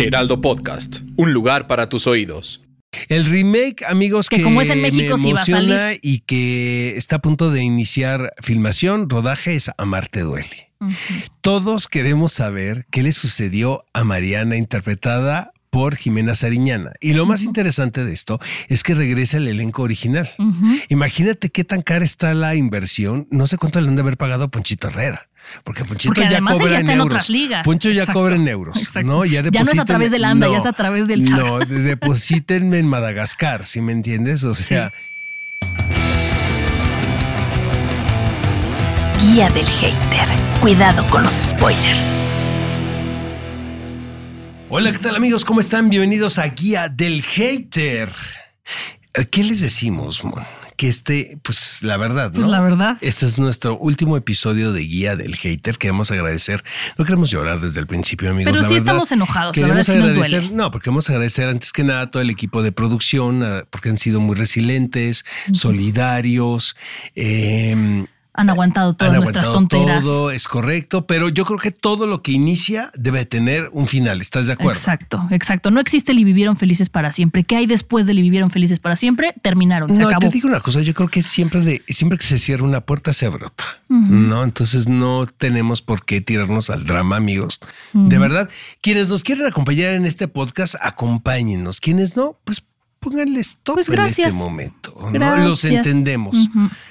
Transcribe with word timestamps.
Heraldo 0.00 0.40
Podcast, 0.40 1.00
un 1.16 1.32
lugar 1.32 1.66
para 1.66 1.88
tus 1.88 2.06
oídos. 2.06 2.62
El 3.08 3.26
remake, 3.26 3.84
amigos, 3.86 4.28
Que 4.28 4.36
que, 4.36 4.42
como 4.44 4.62
es 4.62 4.70
en 4.70 4.80
México, 4.80 5.16
me 5.16 5.22
sí 5.22 5.32
va 5.32 5.40
a 5.42 5.44
salir. 5.44 5.70
emociona 5.70 5.98
y 6.00 6.20
que 6.20 6.96
está 6.96 7.16
a 7.16 7.18
punto 7.18 7.50
de 7.50 7.62
iniciar 7.62 8.32
filmación, 8.40 9.10
rodaje 9.10 9.56
es 9.56 9.70
Amarte 9.76 10.20
duele. 10.20 10.70
Todos 11.40 11.88
queremos 11.88 12.32
saber 12.32 12.86
qué 12.90 13.02
le 13.02 13.12
sucedió 13.12 13.84
a 13.92 14.04
Mariana 14.04 14.56
interpretada 14.56 15.52
por 15.70 15.96
Jimena 15.96 16.36
Sariñana. 16.36 16.92
Y 17.00 17.12
lo 17.12 17.26
más 17.26 17.42
interesante 17.42 18.04
de 18.04 18.14
esto 18.14 18.38
es 18.68 18.84
que 18.84 18.94
regresa 18.94 19.38
el 19.38 19.48
elenco 19.48 19.82
original. 19.82 20.30
Imagínate 20.88 21.48
qué 21.50 21.64
tan 21.64 21.82
cara 21.82 22.04
está 22.04 22.32
la 22.34 22.54
inversión. 22.54 23.26
No 23.30 23.48
sé 23.48 23.58
cuánto 23.58 23.80
le 23.80 23.88
han 23.88 23.96
de 23.96 24.02
haber 24.02 24.16
pagado 24.16 24.44
a 24.44 24.48
Ponchito 24.48 24.88
Herrera. 24.88 25.28
Porque 25.64 25.84
Ponchito 25.84 26.10
Porque 26.10 26.22
ya 26.22 26.28
además 26.28 26.54
cobra 26.54 26.66
en 26.74 26.80
está 26.80 26.92
en 26.92 26.98
euros. 26.98 27.06
otras 27.06 27.30
ligas. 27.30 27.64
Poncho 27.64 27.90
ya 27.90 28.00
Exacto. 28.02 28.20
cobra 28.20 28.36
en 28.36 28.48
euros. 28.48 28.82
Exacto. 28.82 29.08
¿no? 29.08 29.24
Ya, 29.24 29.42
Ya 29.42 29.42
no 29.42 29.48
es 29.48 29.54
a 29.78 29.82
deposítenme- 29.82 29.86
través 29.86 30.10
del 30.10 30.24
ANDA, 30.24 30.48
ya 30.50 30.56
es 30.58 30.66
a 30.66 30.72
través 30.72 31.06
del 31.08 31.26
SAR. 31.28 31.38
No, 31.38 31.58
de- 31.60 31.80
deposítenme 31.82 32.78
en 32.78 32.86
Madagascar, 32.86 33.66
si 33.66 33.80
me 33.80 33.92
entiendes? 33.92 34.44
O 34.44 34.54
sea, 34.54 34.92
Guía 39.20 39.48
del 39.50 39.66
hater. 39.66 40.28
Cuidado 40.60 41.06
con 41.08 41.22
los 41.22 41.32
spoilers. 41.34 42.06
Hola, 44.70 44.92
¿qué 44.92 44.98
tal 44.98 45.16
amigos? 45.16 45.44
¿Cómo 45.44 45.60
están? 45.60 45.88
Bienvenidos 45.88 46.38
a 46.38 46.46
Guía 46.48 46.88
del 46.88 47.22
Hater. 47.22 48.10
¿Qué 49.30 49.42
les 49.44 49.60
decimos, 49.60 50.22
Mon? 50.24 50.44
Que 50.78 50.86
este, 50.86 51.38
pues 51.42 51.82
la 51.82 51.96
verdad, 51.96 52.30
¿no? 52.32 52.38
Pues, 52.38 52.48
la 52.48 52.60
verdad. 52.60 52.98
Este 53.00 53.26
es 53.26 53.38
nuestro 53.38 53.76
último 53.76 54.16
episodio 54.16 54.72
de 54.72 54.80
Guía 54.82 55.16
del 55.16 55.34
Hater. 55.34 55.76
Queremos 55.76 56.12
agradecer. 56.12 56.62
No 56.96 57.04
queremos 57.04 57.30
llorar 57.30 57.60
desde 57.60 57.80
el 57.80 57.88
principio, 57.88 58.30
amigos. 58.30 58.52
Pero 58.52 58.62
la 58.62 58.68
sí 58.68 58.74
verdad. 58.74 58.86
estamos 58.86 59.10
enojados, 59.12 59.56
la 59.56 59.60
Queremos 59.60 59.86
verdad 59.88 59.92
sí 59.92 59.98
nos 59.98 60.10
agradecer, 60.26 60.52
no, 60.52 60.70
porque 60.70 60.84
queremos 60.84 61.10
agradecer 61.10 61.48
antes 61.48 61.72
que 61.72 61.82
nada 61.82 62.02
a 62.02 62.10
todo 62.12 62.22
el 62.22 62.30
equipo 62.30 62.62
de 62.62 62.70
producción, 62.70 63.44
porque 63.70 63.88
han 63.88 63.98
sido 63.98 64.20
muy 64.20 64.36
resilientes, 64.36 65.24
solidarios. 65.52 66.76
eh, 67.16 68.06
Han 68.34 68.50
aguantado 68.50 68.94
todas 68.94 69.12
han 69.12 69.18
nuestras 69.20 69.46
aguantado 69.46 69.80
tonteras. 69.82 70.02
Todo 70.04 70.30
es 70.30 70.46
correcto, 70.46 71.06
pero 71.06 71.28
yo 71.28 71.44
creo 71.44 71.58
que 71.58 71.72
todo 71.72 72.06
lo 72.06 72.22
que 72.22 72.30
inicia 72.30 72.92
debe 72.94 73.24
tener 73.26 73.68
un 73.72 73.88
final. 73.88 74.20
¿Estás 74.20 74.46
de 74.46 74.52
acuerdo? 74.52 74.72
Exacto, 74.78 75.26
exacto. 75.30 75.70
No 75.72 75.80
existe 75.80 76.12
el 76.12 76.20
y 76.20 76.24
vivieron 76.24 76.56
felices 76.56 76.88
para 76.88 77.10
siempre. 77.10 77.42
¿Qué 77.42 77.56
hay 77.56 77.66
después 77.66 78.06
del 78.06 78.18
y 78.20 78.22
vivieron 78.22 78.50
felices 78.50 78.78
para 78.78 78.94
siempre? 78.94 79.34
Terminaron, 79.42 79.88
se 79.88 80.02
No, 80.02 80.08
acabó. 80.08 80.20
te 80.20 80.30
digo 80.30 80.48
una 80.48 80.60
cosa, 80.60 80.82
yo 80.82 80.94
creo 80.94 81.08
que 81.08 81.22
siempre 81.22 81.60
de 81.62 81.82
siempre 81.88 82.16
que 82.16 82.24
se 82.24 82.38
cierra 82.38 82.62
una 82.64 82.80
puerta 82.82 83.12
se 83.12 83.26
abre 83.26 83.46
otra, 83.46 83.66
¿no? 83.88 84.44
Entonces 84.44 84.88
no 84.88 85.26
tenemos 85.26 85.82
por 85.82 86.04
qué 86.04 86.20
tirarnos 86.20 86.70
al 86.70 86.84
drama, 86.84 87.16
amigos. 87.16 87.58
De 87.92 88.18
verdad, 88.18 88.48
quienes 88.80 89.08
nos 89.08 89.24
quieren 89.24 89.46
acompañar 89.46 89.94
en 89.94 90.06
este 90.06 90.28
podcast, 90.28 90.76
acompáñennos. 90.80 91.80
Quienes 91.80 92.16
no, 92.16 92.38
pues 92.44 92.62
pónganle 93.00 93.40
stop 93.40 93.76
Pues 93.76 93.88
en 93.88 94.00
este 94.00 94.32
momento. 94.32 94.96
¿no? 95.12 95.36
Los 95.38 95.64
entendemos. 95.64 96.48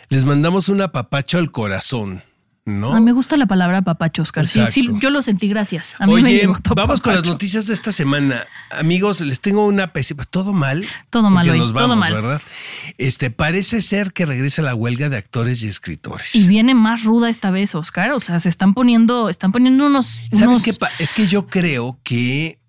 Les 0.09 0.25
mandamos 0.25 0.69
un 0.69 0.81
apapacho 0.81 1.37
al 1.37 1.51
corazón, 1.51 2.23
¿no? 2.65 2.93
Ay, 2.95 3.01
me 3.01 3.11
gusta 3.11 3.35
la 3.37 3.45
palabra 3.45 3.81
papacho, 3.81 4.21
Oscar. 4.21 4.47
Sí, 4.47 4.65
sí, 4.67 4.87
yo 5.01 5.09
lo 5.09 5.21
sentí, 5.21 5.47
gracias. 5.49 5.95
A 5.99 6.05
mí 6.07 6.15
me 6.15 6.23
Oye, 6.23 6.39
llegó 6.39 6.57
tu 6.59 6.73
vamos 6.75 7.01
con 7.01 7.13
las 7.13 7.25
noticias 7.25 7.67
de 7.67 7.73
esta 7.73 7.91
semana. 7.91 8.45
Amigos, 8.71 9.19
les 9.21 9.41
tengo 9.41 9.65
una 9.65 9.91
pésima. 9.93 10.23
Todo 10.25 10.53
mal. 10.53 10.85
Todo 11.09 11.29
mal 11.29 11.49
hoy, 11.49 11.59
nos 11.59 11.73
todo 11.73 11.87
vamos, 11.89 11.97
mal. 11.97 12.13
¿verdad? 12.13 12.41
Este, 12.97 13.31
parece 13.31 13.81
ser 13.81 14.13
que 14.13 14.25
regresa 14.25 14.61
la 14.61 14.75
huelga 14.75 15.09
de 15.09 15.17
actores 15.17 15.61
y 15.63 15.67
escritores. 15.67 16.35
Y 16.35 16.47
viene 16.47 16.73
más 16.73 17.03
ruda 17.03 17.29
esta 17.29 17.51
vez, 17.51 17.75
Oscar. 17.75 18.11
O 18.11 18.19
sea, 18.19 18.39
se 18.39 18.47
están 18.49 18.73
poniendo, 18.73 19.27
están 19.29 19.51
poniendo 19.51 19.87
unos. 19.87 20.19
¿Sabes 20.31 20.47
unos- 20.47 20.61
qué? 20.61 20.73
Es 20.99 21.13
que 21.13 21.27
yo 21.27 21.47
creo 21.47 21.99
que 22.03 22.59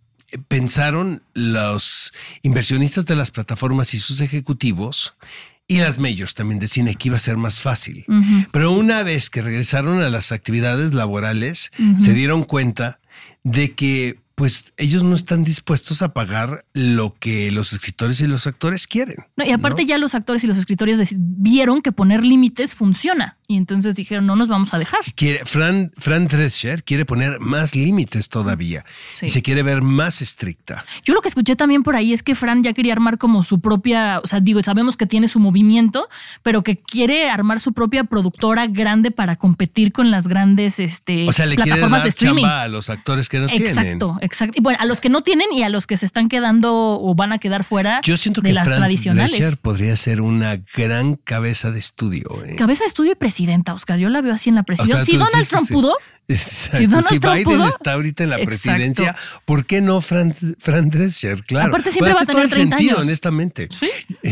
pensaron 0.49 1.23
los 1.35 2.13
inversionistas 2.43 3.07
de 3.07 3.17
las 3.17 3.31
plataformas 3.31 3.95
y 3.95 3.99
sus 3.99 4.21
ejecutivos 4.21 5.15
y 5.69 5.79
las 5.79 5.99
majors 5.99 6.35
también 6.35 6.59
de 6.59 6.67
cine 6.67 6.95
que 6.95 7.09
iba 7.09 7.17
a 7.17 7.21
ser 7.21 7.37
más 7.37 7.61
fácil. 7.61 8.07
Pero 8.51 8.73
una 8.73 9.03
vez 9.03 9.29
que 9.29 9.43
regresaron 9.43 10.03
a 10.03 10.09
las 10.09 10.33
actividades 10.33 10.95
laborales, 10.95 11.71
se 11.99 12.15
dieron 12.15 12.45
cuenta 12.45 12.99
de 13.45 13.75
que 13.75 14.19
pues 14.35 14.73
ellos 14.77 15.03
no 15.03 15.17
están 15.17 15.43
dispuestos 15.43 16.01
a 16.01 16.13
pagar 16.13 16.65
lo 16.73 17.17
que 17.19 17.51
los 17.51 17.73
escritores 17.73 18.21
y 18.21 18.29
los 18.29 18.47
actores 18.47 18.87
quieren. 18.87 19.17
No, 19.37 19.45
y 19.45 19.51
aparte 19.51 19.83
¿no? 19.83 19.89
ya 19.89 19.99
los 19.99 20.15
actores 20.15 20.45
y 20.45 20.47
los 20.47 20.57
escritores 20.57 21.13
vieron 21.17 21.83
que 21.83 21.91
poner 21.91 22.25
límites 22.25 22.77
funciona. 22.77 23.37
Y 23.51 23.57
entonces 23.57 23.95
dijeron, 23.95 24.27
no 24.27 24.37
nos 24.37 24.49
vamos 24.49 24.75
a 24.75 24.79
dejar. 24.79 25.01
Quiere, 25.17 25.43
Fran, 25.47 25.91
Fran 25.97 26.27
Drescher 26.27 26.85
quiere 26.85 27.07
poner 27.07 27.41
más 27.41 27.75
límites 27.75 28.29
todavía 28.29 28.85
Sí. 29.11 29.25
y 29.25 29.29
se 29.31 29.41
quiere 29.41 29.63
ver 29.63 29.81
más 29.81 30.21
estricta. 30.21 30.85
Yo 31.03 31.15
lo 31.15 31.23
que 31.23 31.29
escuché 31.29 31.57
también 31.57 31.83
por 31.83 31.97
ahí 31.97 32.13
es 32.13 32.23
que 32.23 32.35
Fran 32.35 32.63
ya 32.63 32.75
quería 32.75 32.93
armar 32.93 33.17
como 33.17 33.43
su 33.43 33.61
propia, 33.63 34.21
o 34.23 34.27
sea, 34.27 34.41
digo, 34.41 34.63
sabemos 34.63 34.99
que 34.99 35.07
tiene 35.07 35.29
su 35.29 35.41
movimiento, 35.41 36.11
pero 36.43 36.63
que 36.63 36.77
quiere 36.77 37.31
armar 37.31 37.59
su 37.59 37.73
propia 37.73 38.05
productora 38.05 38.67
grande 38.67 39.11
para 39.13 39.37
competir 39.37 39.93
con 39.93 40.11
las 40.11 40.29
grandes 40.29 40.79
este, 40.79 41.27
O 41.27 41.33
sea, 41.33 41.47
le 41.47 41.55
quiere 41.57 41.71
plataformas 41.71 42.01
dar 42.01 42.05
de 42.05 42.11
streaming. 42.11 42.45
a 42.45 42.69
los 42.69 42.91
actores 42.91 43.31
que 43.31 43.39
no 43.39 43.47
tienen. 43.47 43.67
Exacto, 43.79 44.19
exacto. 44.21 44.59
Y 44.59 44.63
bueno, 44.63 44.79
a 44.79 44.85
los 44.85 45.01
que 45.01 45.09
no 45.09 45.23
tienen 45.23 45.47
y 45.55 45.63
a 45.63 45.71
los 45.71 45.87
que 45.87 45.97
se 45.97 46.05
están 46.05 46.29
quedando 46.29 47.01
o 47.01 47.15
van 47.15 47.33
a 47.33 47.39
quedar 47.39 47.65
fuera 47.65 48.03
Yo 48.05 48.19
siento 48.19 48.43
de 48.43 48.51
que 48.51 48.53
las 48.53 48.67
Fran 48.67 48.81
tradicionales. 48.81 49.31
Drescher 49.39 49.57
podría 49.57 49.97
ser 49.97 50.21
una 50.21 50.61
gran 50.77 51.15
cabeza 51.15 51.71
de 51.71 51.79
estudio. 51.79 52.29
¿eh? 52.45 52.57
Cabeza 52.57 52.85
de 52.85 52.89
estudio 52.89 53.13
y 53.13 53.15
presidenta, 53.39 53.73
Oscar. 53.75 53.99
Yo 53.99 54.09
la 54.09 54.21
veo 54.21 54.35
así 54.35 54.49
en 54.49 54.57
la 54.57 54.63
O 54.63 54.65
presidencia. 54.65 54.97
sea, 54.97 55.05
si 55.05 55.13
Donald 55.17 55.35
dices, 55.37 55.49
Trump 55.51 55.67
sí. 55.69 55.73
pudo, 55.75 55.95
Exacto. 56.31 56.79
Si 56.79 56.87
Donald 56.87 57.07
si 57.09 57.19
Trump 57.21 57.35
Biden 57.37 57.45
pudo, 57.59 57.69
está 57.69 57.93
ahorita 57.95 58.25
en 58.25 58.31
la 58.31 58.37
exacto. 58.37 58.51
presidencia, 58.75 59.17
¿por 59.47 59.65
qué 59.65 59.81
no 59.81 60.03
Fran, 60.03 60.35
Fran 60.59 60.91
Drescher? 60.91 61.43
Claro. 61.45 61.69
Aparte 61.69 61.91
siempre 61.91 62.13
va 62.13 62.21
a 62.21 62.25
todo 62.27 62.33
tener 62.37 62.45
el 62.45 62.51
30 62.51 62.77
sentido, 62.77 62.97
años. 62.99 63.07
honestamente. 63.09 63.69
Sí. 63.71 63.89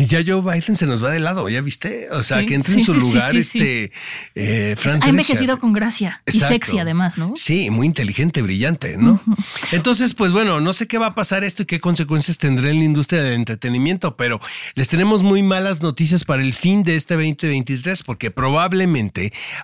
Ya 0.06 0.20
Joe 0.26 0.42
Biden 0.42 0.76
se 0.76 0.86
nos 0.86 1.02
va 1.02 1.10
de 1.10 1.20
lado, 1.20 1.48
¿ya 1.48 1.62
viste? 1.62 2.08
O 2.10 2.22
sea, 2.22 2.40
Sí, 2.40 2.46
que 2.46 2.54
entre 2.54 2.74
sí, 2.74 2.80
en 2.80 2.84
su 2.86 2.94
lugar 2.94 3.34
este 3.34 3.92
eh, 4.34 4.74
Fran 4.78 5.02
ha 5.02 5.08
envejecido 5.08 5.58
con 5.58 5.72
gracia 5.72 6.20
y 6.26 6.32
sexy 6.32 6.78
además, 6.78 7.16
¿no? 7.16 7.32
Sí, 7.34 7.70
muy 7.70 7.86
inteligente, 7.86 8.42
brillante, 8.42 8.98
¿no? 8.98 9.18
Entonces, 9.72 10.12
pues 10.12 10.32
bueno, 10.32 10.60
no 10.60 10.74
sé 10.74 10.86
qué 10.86 10.98
va 10.98 11.06
a 11.06 11.14
pasar 11.14 11.44
esto 11.44 11.62
y 11.62 11.66
qué 11.66 11.80
consecuencias 11.80 12.36
tendrá 12.36 12.68
en 12.68 12.78
la 12.80 12.84
industria 12.84 13.22
del 13.22 13.32
entretenimiento, 13.34 14.16
pero 14.16 14.38
les 14.74 14.88
tenemos 14.88 15.22
muy 15.22 15.42
malas 15.42 15.80
noticias 15.80 16.24
para 16.24 16.42
el 16.42 16.52
fin 16.52 16.82
de 16.82 16.96
este 16.96 17.14
2023 17.14 18.02
porque 18.02 18.30
probablemente 18.30 18.95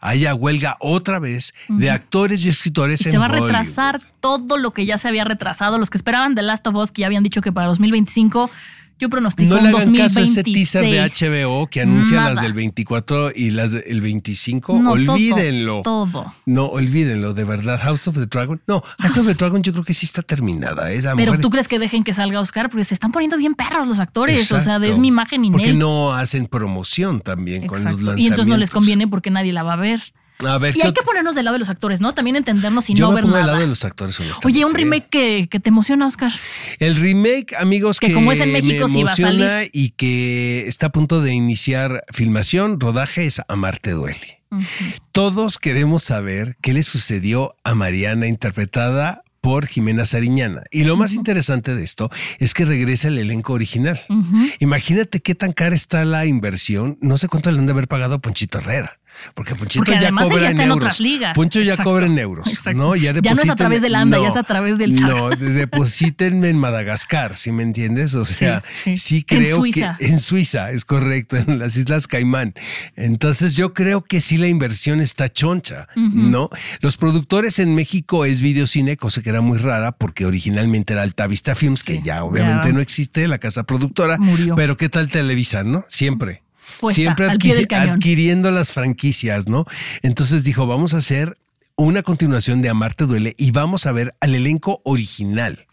haya 0.01 0.35
huelga 0.35 0.77
otra 0.81 1.19
vez 1.19 1.55
de 1.69 1.91
actores 1.91 2.45
y 2.45 2.49
escritores 2.49 3.01
Y 3.01 3.05
en 3.05 3.11
se 3.13 3.19
va 3.19 3.27
a 3.27 3.29
retrasar 3.29 4.01
todo 4.21 4.57
lo 4.57 4.73
que 4.73 4.87
ya 4.87 4.99
se 4.99 5.09
había 5.09 5.25
retrasado. 5.25 5.79
Los 5.79 5.91
que 5.91 5.99
esperaban 5.99 6.35
The 6.35 6.43
Last 6.43 6.67
of 6.67 6.77
Us, 6.77 6.93
que 6.93 7.01
ya 7.01 7.07
habían 7.07 7.23
dicho 7.23 7.41
que 7.41 7.53
para 7.53 7.69
2025, 7.69 8.51
yo 9.03 9.09
pronostico 9.11 9.49
No 9.51 9.57
un 9.57 9.63
le 9.65 9.69
hagan 9.71 9.93
caso 9.95 10.21
a 10.21 10.23
2026. 10.23 10.31
ese 10.31 10.43
teaser 10.45 10.83
de 10.85 11.01
HBO 11.51 11.67
que 11.67 11.81
anuncia 11.81 12.23
las 12.23 12.41
del 12.41 12.53
24 12.53 13.33
y 13.35 13.51
las 13.51 13.73
del 13.73 14.01
25. 14.01 14.75
No, 14.75 14.83
todo, 14.83 14.93
olvídenlo. 15.13 15.81
todo. 15.83 16.35
No, 16.47 16.67
olvídenlo, 16.67 17.35
de 17.35 17.45
verdad. 17.45 17.81
House 17.83 18.07
of 18.09 18.15
the 18.17 18.27
Dragon. 18.27 18.61
No, 18.67 18.83
House 18.99 19.19
of 19.19 19.27
the 19.27 19.35
Dragon 19.35 19.63
yo 19.63 19.73
creo 19.73 19.85
que 19.85 19.95
sí 19.95 20.07
está 20.07 20.23
terminada. 20.23 20.91
Esa 20.93 21.15
Pero 21.17 21.33
mujer- 21.33 21.41
tú 21.43 21.51
crees 21.51 21.69
que 21.69 21.79
dejen 21.79 22.05
que 22.05 22.13
salga 22.15 22.41
Oscar, 22.41 22.71
porque 22.71 22.85
se 22.85 22.95
están 22.95 23.11
poniendo 23.13 23.37
bien 23.37 23.55
perros 23.55 23.89
los 23.89 23.99
actores. 24.01 24.51
O 24.53 24.61
sea, 24.61 24.77
es 24.77 24.99
mi 24.99 25.09
imagen 25.09 25.45
y 25.45 25.51
Porque 25.51 25.73
no 25.73 26.13
hacen 26.15 26.47
promoción 26.47 27.21
también 27.21 27.67
con 27.67 27.79
los 27.79 27.85
lanzamientos. 27.85 28.19
Y 28.25 28.27
entonces 28.29 28.47
no 28.47 28.57
les 28.57 28.71
conviene 28.71 29.09
porque 29.09 29.31
nadie 29.31 29.53
la 29.53 29.63
va 29.63 29.75
a 29.75 29.77
ver. 29.77 30.01
A 30.47 30.59
ver, 30.59 30.75
Y 30.77 30.81
¿qué 30.81 30.87
hay 30.87 30.93
que 30.93 31.03
ponernos 31.03 31.35
del 31.35 31.45
lado 31.45 31.55
de 31.55 31.59
los 31.61 31.69
actores, 31.69 32.01
¿no? 32.01 32.15
También 32.15 32.37
entendernos 32.37 32.89
y 32.91 32.95
yo 32.95 33.05
no 33.07 33.11
me 33.11 33.15
ver 33.17 33.25
pongo 33.25 33.37
del 33.37 33.43
nada. 33.43 33.53
lado 33.55 33.63
de 33.65 33.69
los 33.69 33.85
actores. 33.85 34.19
Oye, 34.45 34.65
un 34.65 34.73
¿eh? 34.73 34.79
remake 34.79 35.09
que, 35.09 35.49
que 35.51 35.61
te 35.61 35.69
emociona, 35.69 36.07
Oscar. 36.07 36.33
El 36.79 36.97
remake, 36.97 37.55
amigos, 37.59 38.01
que, 38.01 38.09
Que 38.09 38.15
como 38.15 38.33
es 38.33 38.41
en 38.41 38.53
México, 38.53 38.89
me 38.89 38.95
sí 38.95 39.03
va 39.05 39.13
a 39.13 39.17
salir. 39.17 39.71
y 39.73 39.91
que 39.91 40.67
está 40.67 40.87
a 40.87 40.93
punto 40.93 41.21
de 41.23 41.33
iniciar 41.33 42.05
filmación, 42.13 42.81
rodaje 42.81 43.25
es 43.27 43.41
Amarte 43.49 43.93
duele. 43.93 44.41
Todos 45.13 45.59
queremos 45.59 46.03
saber 46.03 46.57
qué 46.61 46.73
le 46.73 46.83
sucedió 46.83 47.55
a 47.65 47.75
Mariana 47.75 48.27
interpretada 48.27 49.23
por 49.41 49.67
Jimena 49.67 50.07
Sariñana. 50.07 50.63
Y 50.71 50.85
lo 50.85 50.97
más 50.97 51.15
interesante 51.15 51.75
de 51.75 51.83
esto 51.83 52.11
es 52.39 52.55
que 52.55 52.65
regresa 52.65 53.09
el 53.09 53.19
elenco 53.19 53.53
original. 53.55 54.01
Imagínate 54.61 55.21
qué 55.21 55.35
tan 55.35 55.53
cara 55.53 55.75
está 55.75 56.05
la 56.05 56.27
inversión. 56.27 56.97
No 57.01 57.19
sé 57.19 57.29
cuánto 57.29 57.51
le 57.51 57.59
han 57.59 57.67
de 57.67 57.73
haber 57.73 57.89
pagado 57.89 58.15
a 58.17 58.19
Ponchito 58.21 58.59
Herrera. 58.59 58.99
Porque 59.35 59.55
Ponchito 59.55 59.85
Porque 59.85 60.01
ya 60.01 60.11
cobra 60.11 60.51
en 60.51 60.61
euros. 60.61 60.77
otras 60.77 61.01
ligas. 61.01 61.35
Poncho 61.35 61.61
ya 61.61 61.73
Exacto. 61.73 61.91
cobra 61.91 62.07
en 62.07 62.19
euros, 62.19 62.49
Exacto. 62.49 62.79
¿no? 62.79 62.97
Ya 62.97 63.13
no 63.13 63.21
es 63.31 63.49
a 63.49 63.57
través 63.57 63.83
de 63.83 63.89
la 63.91 64.01
ANDA, 64.01 64.19
ya 64.19 64.25
no, 64.25 64.31
es 64.31 64.37
a 64.37 64.43
través 64.43 64.79
del 64.79 64.99
SAR. 64.99 65.09
No, 65.11 65.31
de- 65.31 65.53
deposítenme 65.53 66.49
en 66.49 66.59
Madagascar, 66.59 67.37
¿sí 67.37 67.53
me 67.53 67.63
entiendes? 67.63 68.15
O 68.15 68.25
sea, 68.25 68.63
sí. 68.97 69.23
creo 69.25 69.63
que 69.63 69.89
en 70.01 70.21
Suiza, 70.21 70.71
es 70.73 70.85
correcto, 70.85 71.37
en 71.37 71.59
las 71.59 71.77
Islas 71.77 72.07
Caimán. 72.07 72.55
Entonces 72.97 73.57
yo 73.57 73.75
creo 73.75 74.03
que 74.03 74.21
sí 74.21 74.37
la 74.39 74.49
inversión 74.49 75.01
está 75.01 75.33
choncha, 75.33 75.89
¿no? 75.97 76.51
Los 76.81 76.97
productores 76.97 77.59
en 77.59 77.75
México 77.75 78.25
es 78.25 78.41
Videocine, 78.41 78.97
cosa 78.97 79.23
que 79.23 79.31
era 79.31 79.41
muy 79.41 79.59
rara 79.59 79.93
porque 79.93 80.27
originalmente 80.27 80.93
era 80.93 81.03
Altavista 81.03 81.55
Films, 81.55 81.85
que 81.85 82.03
ya 82.03 82.25
obviamente 82.25 82.69
ya. 82.69 82.73
no 82.75 82.81
existe, 82.81 83.29
la 83.29 83.39
casa 83.39 83.65
productora. 83.65 84.19
Murió. 84.19 84.55
Pero 84.57 84.77
¿qué 84.77 84.89
tal 84.89 85.11
Televisa, 85.11 85.63
no? 85.63 85.85
Siempre. 85.89 86.43
Puesta, 86.81 86.95
Siempre 86.95 87.27
adquiriendo 87.27 88.51
las 88.51 88.71
franquicias, 88.73 89.49
¿no? 89.49 89.65
Entonces 90.03 90.45
dijo, 90.45 90.67
vamos 90.67 90.95
a 90.95 90.99
hacer 90.99 91.37
una 91.77 92.03
continuación 92.03 92.63
de 92.63 92.69
Amarte 92.69 93.07
Duele 93.07 93.35
y 93.39 93.51
vamos 93.51 93.87
a 93.87 93.93
ver 93.93 94.15
al 94.21 94.35
elenco 94.35 94.81
original. 94.85 95.67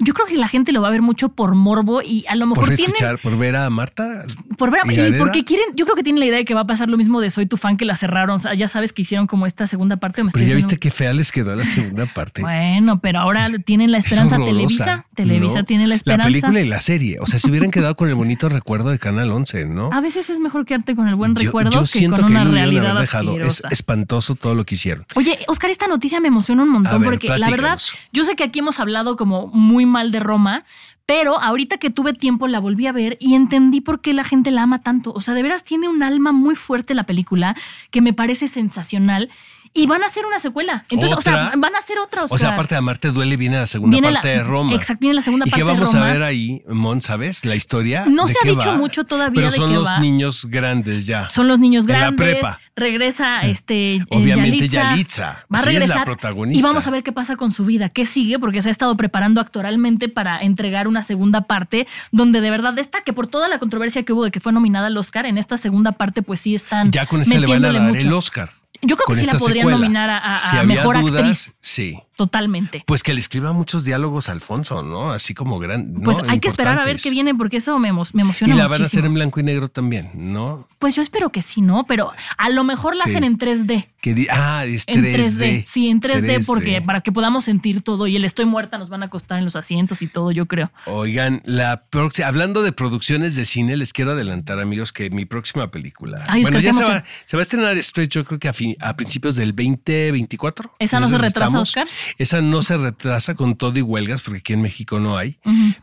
Yo 0.00 0.14
creo 0.14 0.26
que 0.26 0.36
la 0.36 0.48
gente 0.48 0.72
lo 0.72 0.82
va 0.82 0.88
a 0.88 0.90
ver 0.90 1.02
mucho 1.02 1.28
por 1.28 1.54
morbo 1.54 2.02
y 2.02 2.24
a 2.28 2.34
lo 2.34 2.46
mejor 2.46 2.64
Por 2.64 2.72
escuchar, 2.72 3.18
por 3.18 3.36
ver 3.38 3.54
a 3.56 3.68
Marta. 3.70 4.24
por 4.58 4.70
ver 4.70 4.80
¿Y 4.86 4.92
y 4.92 4.96
Gareda? 4.96 5.18
porque 5.18 5.44
quieren, 5.44 5.66
yo 5.76 5.84
creo 5.84 5.94
que 5.96 6.02
tienen 6.02 6.20
la 6.20 6.26
idea 6.26 6.38
de 6.38 6.44
que 6.44 6.54
va 6.54 6.62
a 6.62 6.66
pasar 6.66 6.88
lo 6.88 6.96
mismo 6.96 7.20
de 7.20 7.30
Soy 7.30 7.46
tu 7.46 7.56
fan 7.56 7.76
que 7.76 7.84
la 7.84 7.96
cerraron, 7.96 8.36
o 8.36 8.38
sea, 8.38 8.54
ya 8.54 8.66
sabes 8.68 8.92
que 8.92 9.02
hicieron 9.02 9.26
como 9.26 9.46
esta 9.46 9.66
segunda 9.66 9.96
parte. 9.96 10.22
¿o 10.22 10.24
me 10.24 10.30
Pero 10.32 10.44
ya 10.44 10.54
viste 10.54 10.78
qué 10.78 10.90
fea 10.90 11.12
les 11.12 11.30
quedó 11.32 11.54
la 11.54 11.64
segunda 11.64 12.06
parte. 12.06 12.42
Bueno, 12.42 13.00
pero 13.00 13.20
ahora 13.20 13.48
tienen 13.64 13.92
la 13.92 13.98
Es 13.98 14.06
esperanza 14.06 14.36
horrorosa, 14.36 14.52
Televisa, 14.52 15.06
Televisa 15.14 15.58
¿no? 15.60 15.64
tiene 15.66 15.86
la 15.86 15.94
esperanza. 15.94 16.24
La 16.24 16.28
película 16.32 16.60
y 16.60 16.68
la 16.68 16.80
serie. 16.80 17.18
O 17.20 17.26
sea, 17.26 17.38
se 17.38 17.50
hubieran 17.50 17.70
quedado 17.70 17.94
con 17.96 18.08
el 18.08 18.14
bonito 18.14 18.48
recuerdo 18.48 18.90
de 18.90 18.98
Canal 18.98 19.30
11, 19.32 19.66
¿no? 19.66 19.90
A 19.92 20.00
veces 20.00 20.30
es 20.30 20.38
mejor 20.38 20.64
quedarte 20.64 20.96
con 20.96 21.08
el 21.08 21.14
buen 21.14 21.34
Yo- 21.34 21.44
recuerdo 21.46 21.70
yo 21.70 21.80
que 21.82 21.86
siento 21.86 22.22
con 22.22 22.26
que 22.32 22.36
una 22.38 22.44
realidad 22.44 22.86
haber 22.92 23.02
dejado. 23.02 23.38
Es 23.40 23.62
espantoso 23.70 24.34
todo 24.34 24.54
lo 24.54 24.64
que 24.64 24.74
hicieron. 24.76 25.04
Oye, 25.14 25.38
Oscar, 25.48 25.70
esta 25.70 25.86
noticia 25.88 26.20
me 26.20 26.28
emociona 26.28 26.62
un 26.62 26.70
A 26.70 26.72
montón 26.72 27.00
ver, 27.02 27.10
porque 27.10 27.28
la 27.38 27.50
verdad, 27.50 27.78
yo 28.12 28.24
sé 28.24 28.36
que 28.36 28.44
aquí 28.44 28.60
hemos 28.60 28.80
hablado 28.80 29.16
como 29.16 29.48
muy 29.48 29.86
mal 29.90 30.10
de 30.10 30.20
Roma, 30.20 30.64
pero 31.04 31.38
ahorita 31.40 31.76
que 31.78 31.90
tuve 31.90 32.12
tiempo 32.12 32.48
la 32.48 32.60
volví 32.60 32.86
a 32.86 32.92
ver 32.92 33.18
y 33.20 33.34
entendí 33.34 33.80
por 33.80 34.00
qué 34.00 34.14
la 34.14 34.24
gente 34.24 34.50
la 34.50 34.62
ama 34.62 34.82
tanto. 34.82 35.12
O 35.12 35.20
sea, 35.20 35.34
de 35.34 35.42
veras 35.42 35.64
tiene 35.64 35.88
un 35.88 36.02
alma 36.02 36.32
muy 36.32 36.54
fuerte 36.54 36.94
la 36.94 37.04
película 37.04 37.56
que 37.90 38.00
me 38.00 38.12
parece 38.12 38.48
sensacional 38.48 39.28
y 39.72 39.86
van 39.86 40.02
a 40.02 40.06
hacer 40.06 40.24
una 40.26 40.38
secuela. 40.40 40.84
Entonces, 40.90 41.16
o 41.16 41.20
sea, 41.20 41.52
van 41.56 41.74
a 41.74 41.78
hacer 41.78 41.98
otra. 42.00 42.24
O 42.28 42.38
sea, 42.38 42.50
aparte 42.50 42.74
de 42.74 42.78
Amarte 42.78 43.10
Duele, 43.12 43.36
viene 43.36 43.56
la 43.56 43.66
segunda 43.66 43.94
Viene 43.94 44.12
parte 44.12 44.28
la- 44.28 44.34
de 44.34 44.42
Roma. 44.42 44.74
Exacto, 44.74 45.00
viene 45.02 45.14
la 45.14 45.22
segunda 45.22 45.44
¿Y 45.46 45.50
parte 45.50 45.60
qué 45.62 45.64
de 45.66 45.72
vamos 45.72 45.92
Roma. 45.92 46.06
a 46.08 46.12
ver 46.12 46.22
ahí, 46.24 46.62
Mon, 46.68 47.00
sabes? 47.00 47.44
La 47.44 47.54
historia. 47.54 48.04
No 48.06 48.26
¿De 48.26 48.32
se 48.32 48.38
ha 48.40 48.42
qué 48.42 48.50
dicho 48.50 48.68
va? 48.70 48.76
mucho 48.76 49.04
todavía 49.04 49.34
Pero 49.36 49.50
de 49.50 49.56
son 49.56 49.70
qué 49.70 49.76
los 49.76 49.86
va. 49.86 50.00
niños 50.00 50.46
grandes 50.50 51.06
ya. 51.06 51.28
Son 51.30 51.46
los 51.46 51.58
niños 51.60 51.84
En 51.86 51.92
la 51.92 51.98
grandes. 51.98 52.32
prepa. 52.32 52.58
Regresa 52.74 53.40
este. 53.42 53.96
eh, 53.96 54.04
Obviamente 54.10 54.68
Yalitza. 54.68 54.82
Yalitza. 54.90 55.26
Va 55.54 55.58
a 55.58 55.62
Sí, 55.62 55.68
es 55.68 55.74
la 55.74 55.80
regresar. 55.80 56.04
protagonista. 56.04 56.58
Y 56.58 56.62
vamos 56.62 56.86
a 56.86 56.90
ver 56.90 57.02
qué 57.02 57.12
pasa 57.12 57.36
con 57.36 57.52
su 57.52 57.64
vida, 57.64 57.88
qué 57.90 58.06
sigue, 58.06 58.38
porque 58.38 58.62
se 58.62 58.68
ha 58.70 58.72
estado 58.72 58.96
preparando 58.96 59.40
actoralmente 59.40 60.08
para 60.08 60.40
entregar 60.40 60.88
una 60.88 61.02
segunda 61.02 61.42
parte, 61.42 61.86
donde 62.10 62.40
de 62.40 62.50
verdad 62.50 62.78
está 62.78 63.02
que 63.02 63.12
por 63.12 63.26
toda 63.28 63.48
la 63.48 63.58
controversia 63.58 64.02
que 64.02 64.12
hubo 64.12 64.24
de 64.24 64.30
que 64.30 64.40
fue 64.40 64.52
nominada 64.52 64.88
al 64.88 64.96
Oscar, 64.96 65.26
en 65.26 65.38
esta 65.38 65.56
segunda 65.56 65.92
parte, 65.92 66.22
pues 66.22 66.40
sí 66.40 66.54
están. 66.54 66.90
Ya 66.90 67.06
con 67.06 67.20
ese 67.20 67.38
le 67.38 67.46
van 67.46 67.64
a 67.64 67.72
dar 67.72 67.82
mucho. 67.82 68.00
el 68.06 68.12
Oscar. 68.12 68.50
Yo 68.82 68.96
creo 68.96 69.06
que 69.08 69.16
sí 69.16 69.26
la 69.26 69.32
podrían 69.34 69.64
secuela. 69.66 69.78
nominar 69.78 70.10
a, 70.10 70.18
a- 70.18 70.38
Si 70.50 70.56
a 70.56 70.60
había 70.60 70.76
mejor 70.76 71.00
dudas, 71.00 71.20
actriz. 71.22 71.56
sí. 71.60 71.98
Totalmente. 72.20 72.84
Pues 72.86 73.02
que 73.02 73.14
le 73.14 73.20
escriba 73.20 73.54
muchos 73.54 73.82
diálogos 73.86 74.28
a 74.28 74.32
Alfonso, 74.32 74.82
¿no? 74.82 75.10
Así 75.10 75.32
como 75.32 75.58
gran. 75.58 75.94
¿no? 75.94 76.00
Pues 76.02 76.18
hay 76.28 76.38
que 76.38 76.48
esperar 76.48 76.78
a 76.78 76.84
ver 76.84 76.96
qué 77.00 77.08
viene, 77.10 77.34
porque 77.34 77.56
eso 77.56 77.78
me, 77.78 77.90
emo- 77.90 78.06
me 78.12 78.20
emociona 78.20 78.54
Y 78.54 78.58
la 78.58 78.68
van 78.68 78.82
a 78.82 78.84
hacer 78.84 79.06
en 79.06 79.14
blanco 79.14 79.40
y 79.40 79.42
negro 79.42 79.70
también, 79.70 80.10
¿no? 80.12 80.68
Pues 80.78 80.96
yo 80.96 81.00
espero 81.02 81.30
que 81.30 81.40
sí, 81.40 81.62
¿no? 81.62 81.84
Pero 81.86 82.12
a 82.36 82.48
lo 82.50 82.62
mejor 82.64 82.94
la 82.96 83.04
Sí. 83.04 83.10
hacen 83.10 83.24
en 83.24 83.38
3D. 83.38 83.88
Que 84.02 84.26
ah, 84.30 84.64
es 84.66 84.86
3D. 84.86 84.94
En 84.96 85.04
3D, 85.04 85.64
sí, 85.64 85.88
en 85.88 86.00
3D, 86.00 86.38
3D. 86.40 86.46
porque 86.46 86.80
para 86.82 87.00
que 87.02 87.10
podamos 87.12 87.44
sentir 87.44 87.82
todo 87.82 88.06
y 88.06 88.16
el 88.16 88.24
estoy 88.24 88.44
muerta 88.46 88.76
nos 88.78 88.88
van 88.90 89.02
a 89.02 89.08
costar 89.10 89.38
en 89.38 89.44
los 89.44 89.56
asientos 89.56 90.00
y 90.02 90.06
todo, 90.08 90.30
yo 90.30 90.46
creo. 90.46 90.70
Oigan, 90.86 91.42
la 91.44 91.84
próxima, 91.90 92.28
hablando 92.28 92.62
de 92.62 92.72
producciones 92.72 93.34
de 93.36 93.44
cine, 93.46 93.76
les 93.76 93.92
quiero 93.92 94.12
adelantar, 94.12 94.58
amigos, 94.60 94.92
que 94.92 95.08
mi 95.10 95.24
próxima 95.26 95.70
película. 95.70 96.24
Ay, 96.28 96.42
bueno, 96.42 96.60
ya 96.60 96.72
se 96.72 96.82
va, 96.82 97.04
se 97.26 97.36
va 97.36 97.40
a 97.40 97.42
estrenar 97.42 97.82
Stretch, 97.82 98.12
yo 98.14 98.24
creo 98.24 98.38
que 98.38 98.48
a, 98.48 98.52
fin- 98.54 98.76
a 98.80 98.96
principios 98.96 99.36
del 99.36 99.54
2024. 99.54 100.72
¿Esa 100.78 100.98
no 101.00 101.08
se 101.08 101.18
retrasa, 101.18 101.60
Oscar? 101.60 101.86
Esa 102.18 102.40
no 102.40 102.62
se 102.62 102.76
retrasa 102.76 103.34
con 103.34 103.56
todo 103.56 103.78
y 103.78 103.82
huelgas, 103.82 104.22
porque 104.22 104.38
aquí 104.38 104.52
en 104.52 104.62
México 104.62 104.98
no 104.98 105.16
hay. 105.16 105.38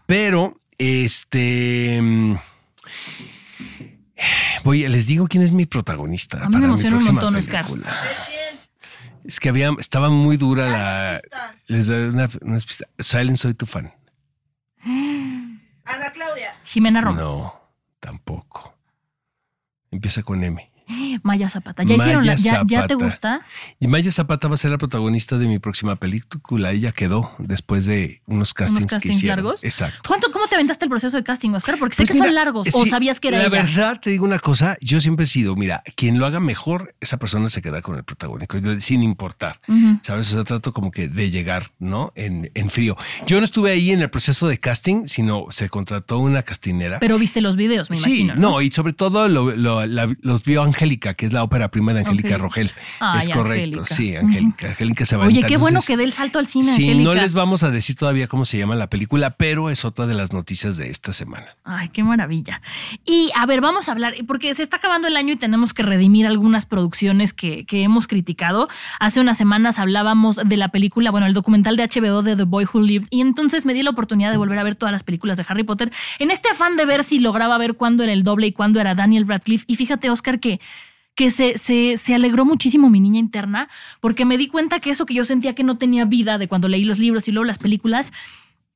Pero, 0.06 0.60
este. 0.78 2.02
Voy, 4.64 4.88
les 4.88 5.08
digo 5.08 5.28
quién 5.28 5.44
es 5.44 5.52
mi 5.52 5.66
protagonista. 5.66 6.38
A 6.38 6.42
mí 6.42 6.46
me 6.48 6.52
para 6.54 6.60
mi 6.62 6.66
emociona 6.74 6.98
un 6.98 7.06
montón, 7.06 7.36
Oscar. 7.36 7.66
película. 7.66 7.92
Es 9.24 9.40
que 9.40 9.50
había, 9.50 9.72
estaba 9.80 10.10
muy 10.10 10.38
dura 10.38 10.68
la. 10.70 11.22
Les 11.68 11.88
doy 11.88 12.10
una, 12.10 12.30
una 12.42 12.58
pista. 12.60 12.86
Silent 13.00 13.38
soy 13.38 13.54
tu 13.54 13.66
fan. 13.66 13.94
Ana 14.84 16.12
Claudia. 16.14 16.56
Jimena 16.64 17.02
Roma, 17.02 17.20
No, 17.20 17.62
tampoco. 18.00 18.74
Empieza 19.92 20.24
con 20.24 20.44
M. 20.44 20.72
Maya 21.24 21.50
Zapata. 21.50 21.84
¿Ya 21.84 21.98
Maya 21.98 22.04
hicieron 22.20 22.26
la, 22.26 22.36
ya, 22.36 22.62
ya 22.66 22.88
te 22.88 22.96
gusta? 22.96 23.42
Y 23.80 23.88
Maya 23.88 24.12
Zapata 24.12 24.48
va 24.48 24.56
a 24.56 24.58
ser 24.58 24.72
la 24.72 24.78
protagonista 24.78 25.38
de 25.38 25.48
mi 25.48 25.60
próxima 25.60 25.96
película. 25.96 26.72
Ella 26.72 26.92
quedó 26.92 27.32
después 27.40 27.86
de 27.86 28.22
unos 28.26 28.54
castings, 28.54 28.82
que 28.82 28.96
castings 28.96 29.16
hicieron. 29.18 29.38
largos? 29.38 29.64
Exacto. 29.64 30.00
¿Cuánto, 30.08 30.32
¿Cómo 30.32 30.48
te 30.48 30.56
aventaste 30.56 30.86
el 30.86 30.90
proceso 30.90 31.18
de 31.18 31.24
casting, 31.24 31.52
Oscar? 31.52 31.78
Porque 31.80 31.96
sé 31.96 32.04
Pues 32.04 32.12
que 32.12 32.18
son 32.18 32.34
largos. 32.36 32.68
¿O 32.74 32.84
sí, 32.84 32.90
sabías 32.90 33.20
que 33.20 33.30
era 33.30 33.38
La 33.40 33.46
ella? 33.48 33.64
verdad, 33.64 34.00
te 34.00 34.10
digo 34.10 34.26
una 34.26 34.40
cosa. 34.40 34.78
Yo 34.82 35.02
siempre 35.02 35.24
he 35.26 35.28
sido, 35.28 35.56
mira, 35.56 35.84
quien 35.96 36.20
lo 36.20 36.26
haga 36.26 36.40
mejor, 36.40 36.96
esa 37.02 37.18
persona 37.18 37.50
se 37.50 37.62
queda 37.62 37.82
con 37.82 37.96
el 37.96 38.04
protagónico, 38.04 38.58
sin 38.80 39.04
importar. 39.04 39.60
¿Sabes? 40.04 40.32
O 40.32 40.36
sea, 40.36 40.44
trato 40.44 40.74
como 40.74 40.92
que 40.92 41.08
de 41.10 41.30
llegar, 41.32 41.72
¿no? 41.80 42.12
En, 42.16 42.52
en 42.54 42.70
frío. 42.70 42.96
Yo 43.26 43.40
no 43.40 43.44
estuve 43.46 43.72
ahí 43.72 43.92
en 43.92 44.02
el 44.02 44.10
proceso 44.10 44.48
de 44.48 44.60
casting, 44.60 45.08
sino 45.08 45.46
se 45.50 45.70
contrató 45.70 46.20
una 46.20 46.44
castinera. 46.44 47.00
Pero 47.00 47.18
viste 47.20 47.42
los 47.42 47.56
videos, 47.56 47.90
me 47.90 47.96
sí, 47.96 48.22
imagino. 48.22 48.36
no, 48.36 48.62
y 48.62 48.72
sobre 48.72 48.94
todo 48.94 49.28
lo- 49.28 49.56
lo- 49.56 49.86
la- 49.86 50.16
los 50.22 50.44
vio 50.44 50.64
Angélica, 50.64 51.07
que 51.14 51.26
es 51.26 51.34
la 51.34 51.44
ópera 51.44 51.70
prima 51.70 51.94
de 51.94 52.00
Angélica 52.02 52.36
Ok. 52.36 52.42
Rogel. 52.42 52.72
Ay, 53.00 53.20
es 53.20 53.30
correcto, 53.30 53.80
Angélica. 53.82 53.86
sí, 53.86 54.16
Angélica. 54.16 54.68
Angélica 54.70 55.06
se 55.06 55.18
va 55.18 55.26
a 55.26 55.28
Oye, 55.28 55.42
qué 55.44 55.58
bueno 55.58 55.68
Entonces, 55.80 55.88
que 55.88 55.98
dé 55.98 56.04
el 56.04 56.14
salto 56.14 56.40
al 56.40 56.48
cine, 56.48 56.66
Sí, 56.66 56.84
Angélica. 56.90 57.04
no 57.04 57.14
les 57.16 57.34
vamos 57.34 57.64
a 57.64 57.72
decir 57.72 57.96
todavía 57.96 58.28
cómo 58.28 58.46
se 58.46 58.58
llama 58.58 58.76
la 58.76 58.90
película, 58.90 59.32
pero 59.38 59.70
es 59.70 59.86
otra 59.86 60.08
de 60.08 60.14
las 60.14 60.34
noticias 60.34 60.78
de 60.78 60.90
esta 60.90 61.14
semana. 61.14 61.48
Ay, 61.64 61.90
qué 61.90 62.04
maravilla. 62.04 62.62
Y 63.06 63.32
a 63.36 63.46
ver, 63.46 63.62
vamos 63.62 63.90
a 63.90 63.92
hablar, 63.92 64.16
porque 64.28 64.54
se 64.54 64.64
está 64.64 64.78
acabando 64.78 65.08
el 65.08 65.18
año 65.18 65.34
y 65.34 65.38
tenemos 65.38 65.74
que 65.74 65.84
redimir 65.84 66.26
algunas 66.28 66.66
producciones 66.66 67.34
que, 67.34 67.66
que 67.66 67.84
hemos 67.84 68.08
criticado. 68.08 68.68
Hace 69.00 69.20
unas 69.22 69.38
semanas 69.38 69.80
hablábamos 69.80 70.38
de 70.38 70.58
la 70.58 70.70
película, 70.70 71.12
bueno, 71.12 71.28
el 71.28 71.34
documental 71.34 71.76
de 71.78 71.84
HBO 71.88 72.22
de 72.24 72.36
The 72.36 72.44
Boy 72.44 72.66
Who 72.72 72.82
Lived, 72.82 73.08
y 73.10 73.22
entonces 73.22 73.66
me 73.66 73.74
di 73.74 73.84
la 73.84 73.90
oportunidad 73.92 74.32
de 74.32 74.38
volver 74.38 74.60
a 74.60 74.64
ver 74.64 74.76
todas 74.76 74.92
las 74.92 75.04
películas 75.04 75.38
de 75.38 75.46
Harry 75.48 75.64
Potter 75.64 75.92
en 76.20 76.32
este 76.32 76.50
afán 76.50 76.76
de 76.78 76.86
ver 76.86 77.04
si 77.04 77.20
lograba 77.20 77.58
ver 77.58 77.76
cuándo 77.76 78.04
era 78.04 78.14
el 78.14 78.24
doble 78.24 78.48
y 78.48 78.52
cuándo 78.52 78.80
era 78.80 78.96
Daniel 78.96 79.28
Radcliffe. 79.28 79.66
Y 79.68 79.76
fíjate, 79.76 80.10
Oscar, 80.10 80.40
que 80.40 80.60
que 81.18 81.32
se, 81.32 81.58
se, 81.58 81.98
se 81.98 82.14
alegró 82.14 82.46
muchísimo 82.46 82.92
mi 82.92 83.00
niña 83.00 83.20
interna, 83.20 83.70
porque 84.02 84.24
me 84.24 84.38
di 84.38 84.48
cuenta 84.48 84.80
que 84.80 84.92
eso 84.92 85.08
que 85.08 85.16
yo 85.16 85.26
sentía 85.26 85.56
que 85.56 85.64
no 85.64 85.80
tenía 85.80 86.06
vida 86.06 86.38
de 86.38 86.48
cuando 86.48 86.68
leí 86.68 86.84
los 86.84 87.00
libros 87.00 87.28
y 87.28 87.32
luego 87.32 87.44
las 87.44 87.58
películas, 87.58 88.14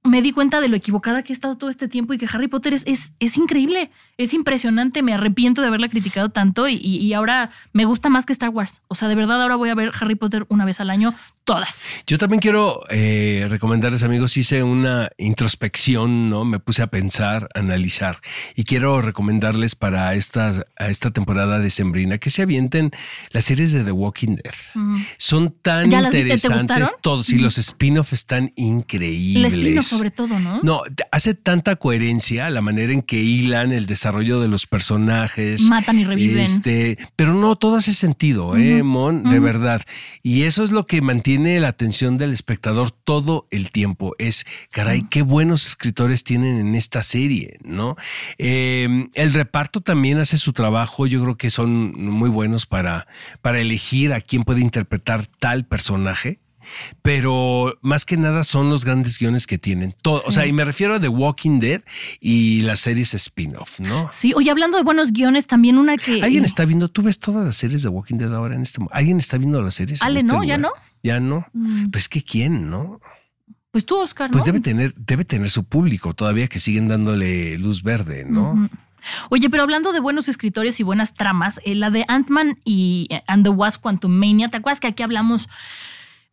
me 0.03 0.23
di 0.23 0.31
cuenta 0.31 0.59
de 0.59 0.67
lo 0.67 0.75
equivocada 0.75 1.21
que 1.21 1.33
he 1.33 1.35
estado 1.35 1.55
todo 1.55 1.69
este 1.69 1.87
tiempo 1.87 2.13
y 2.13 2.17
que 2.17 2.25
Harry 2.25 2.47
Potter 2.47 2.73
es, 2.73 2.83
es, 2.87 3.13
es 3.19 3.37
increíble, 3.37 3.91
es 4.23 4.33
impresionante, 4.33 5.01
me 5.01 5.13
arrepiento 5.13 5.61
de 5.61 5.67
haberla 5.67 5.89
criticado 5.89 6.29
tanto 6.29 6.67
y, 6.67 7.13
ahora 7.13 7.49
me 7.73 7.85
gusta 7.85 8.09
más 8.09 8.25
que 8.25 8.33
Star 8.33 8.49
Wars. 8.49 8.81
O 8.87 8.95
sea, 8.95 9.07
de 9.07 9.15
verdad 9.15 9.41
ahora 9.41 9.55
voy 9.55 9.69
a 9.69 9.75
ver 9.75 9.91
Harry 9.99 10.15
Potter 10.15 10.45
una 10.49 10.65
vez 10.65 10.79
al 10.79 10.89
año, 10.89 11.13
todas. 11.43 11.85
Yo 12.07 12.17
también 12.17 12.39
quiero 12.39 12.81
eh, 12.89 13.47
recomendarles, 13.49 14.03
amigos, 14.03 14.37
hice 14.37 14.63
una 14.63 15.09
introspección, 15.17 16.29
¿no? 16.29 16.45
Me 16.45 16.59
puse 16.59 16.83
a 16.83 16.87
pensar, 16.87 17.49
a 17.55 17.59
analizar 17.59 18.19
y 18.55 18.63
quiero 18.63 19.01
recomendarles 19.01 19.75
para 19.75 20.13
esta, 20.15 20.65
a 20.77 20.87
esta 20.87 21.11
temporada 21.11 21.59
de 21.59 21.69
Sembrina 21.69 22.17
que 22.17 22.29
se 22.29 22.43
avienten 22.43 22.91
las 23.31 23.45
series 23.45 23.73
de 23.73 23.83
The 23.83 23.91
Walking 23.91 24.35
Dead. 24.35 24.53
Son 25.17 25.51
tan 25.51 25.89
¿Ya 25.89 26.01
las 26.01 26.13
viste? 26.13 26.27
¿Te 26.27 26.33
interesantes 26.33 26.91
todos 27.01 27.29
y 27.29 27.39
los 27.39 27.57
spin-offs 27.57 28.13
están 28.13 28.53
El 28.55 28.63
increíbles. 28.63 29.53
espino 29.55 29.83
sobre 29.83 30.11
todo, 30.11 30.39
¿no? 30.39 30.59
No, 30.63 30.83
hace 31.11 31.33
tanta 31.33 31.75
coherencia 31.75 32.49
la 32.49 32.61
manera 32.61 32.93
en 32.93 33.01
que 33.01 33.17
hilan 33.17 33.71
el 33.71 33.85
desarrollo 33.85 34.10
de 34.11 34.47
los 34.47 34.67
personajes. 34.67 35.61
Matan 35.63 35.99
y 35.99 36.03
reviven. 36.03 36.39
Este, 36.43 36.97
pero 37.15 37.33
no 37.33 37.55
todo 37.55 37.77
hace 37.77 37.93
sentido, 37.93 38.57
¿eh, 38.57 38.83
Mon? 38.83 39.23
De 39.23 39.39
verdad. 39.39 39.81
Y 40.21 40.43
eso 40.43 40.63
es 40.63 40.71
lo 40.71 40.85
que 40.85 41.01
mantiene 41.01 41.59
la 41.59 41.69
atención 41.69 42.17
del 42.17 42.33
espectador 42.33 42.91
todo 42.91 43.47
el 43.51 43.71
tiempo. 43.71 44.13
Es, 44.19 44.45
caray, 44.71 45.03
qué 45.09 45.21
buenos 45.21 45.65
escritores 45.65 46.23
tienen 46.23 46.59
en 46.59 46.75
esta 46.75 47.03
serie, 47.03 47.57
¿no? 47.63 47.95
Eh, 48.37 49.07
el 49.13 49.33
reparto 49.33 49.81
también 49.81 50.19
hace 50.19 50.37
su 50.37 50.53
trabajo. 50.53 51.07
Yo 51.07 51.21
creo 51.23 51.37
que 51.37 51.49
son 51.49 51.93
muy 51.93 52.29
buenos 52.29 52.65
para, 52.65 53.07
para 53.41 53.61
elegir 53.61 54.13
a 54.13 54.19
quién 54.19 54.43
puede 54.43 54.61
interpretar 54.61 55.25
tal 55.39 55.65
personaje. 55.65 56.40
Pero 57.01 57.77
más 57.81 58.05
que 58.05 58.17
nada 58.17 58.43
son 58.43 58.69
los 58.69 58.85
grandes 58.85 59.17
guiones 59.19 59.47
que 59.47 59.57
tienen. 59.57 59.95
Todo, 60.01 60.21
O 60.25 60.31
sea, 60.31 60.45
y 60.45 60.53
me 60.53 60.63
refiero 60.63 60.95
a 60.95 60.99
The 60.99 61.07
Walking 61.07 61.59
Dead 61.59 61.81
y 62.19 62.61
las 62.63 62.79
series 62.79 63.13
spin-off, 63.13 63.79
¿no? 63.79 64.09
Sí, 64.11 64.33
oye, 64.35 64.51
hablando 64.51 64.77
de 64.77 64.83
buenos 64.83 65.11
guiones, 65.11 65.47
también 65.47 65.77
una 65.77 65.97
que... 65.97 66.21
¿Alguien 66.21 66.45
está 66.45 66.65
viendo? 66.65 66.87
¿Tú 66.87 67.01
ves 67.01 67.19
todas 67.19 67.45
las 67.45 67.55
series 67.55 67.83
de 67.83 67.89
Walking 67.89 68.17
Dead 68.17 68.33
ahora 68.33 68.55
en 68.55 68.63
este 68.63 68.79
momento? 68.79 68.95
¿Alguien 68.95 69.17
está 69.17 69.37
viendo 69.37 69.61
las 69.61 69.75
series? 69.75 70.01
en 70.01 70.07
Ale, 70.07 70.19
este 70.19 70.31
no, 70.31 70.43
ya 70.43 70.57
no. 70.57 70.71
Ya 71.03 71.19
no. 71.19 71.47
Mm. 71.53 71.91
Pues 71.91 72.09
que 72.09 72.23
quién, 72.23 72.69
¿no? 72.69 72.99
Pues 73.71 73.85
tú, 73.85 73.97
Oscar, 73.97 74.29
¿no? 74.29 74.33
Pues 74.33 74.43
debe 74.43 74.59
tener, 74.59 74.93
debe 74.95 75.23
tener 75.23 75.49
su 75.49 75.63
público 75.63 76.13
todavía 76.13 76.47
que 76.47 76.59
siguen 76.59 76.87
dándole 76.89 77.57
luz 77.57 77.83
verde, 77.83 78.25
¿no? 78.27 78.69
Oye, 79.29 79.49
pero 79.49 79.63
hablando 79.63 79.93
de 79.93 79.99
buenos 79.99 80.29
escritores 80.29 80.79
y 80.79 80.83
buenas 80.83 81.13
tramas, 81.13 81.59
eh, 81.65 81.75
la 81.75 81.89
de 81.89 82.05
Ant-Man 82.07 82.59
y 82.65 83.07
eh, 83.09 83.23
and 83.27 83.43
the 83.43 83.49
Wasp 83.49 83.81
Quantumania, 83.81 84.49
¿te 84.49 84.57
acuerdas 84.57 84.79
que 84.79 84.87
aquí 84.87 85.03
hablamos 85.03 85.47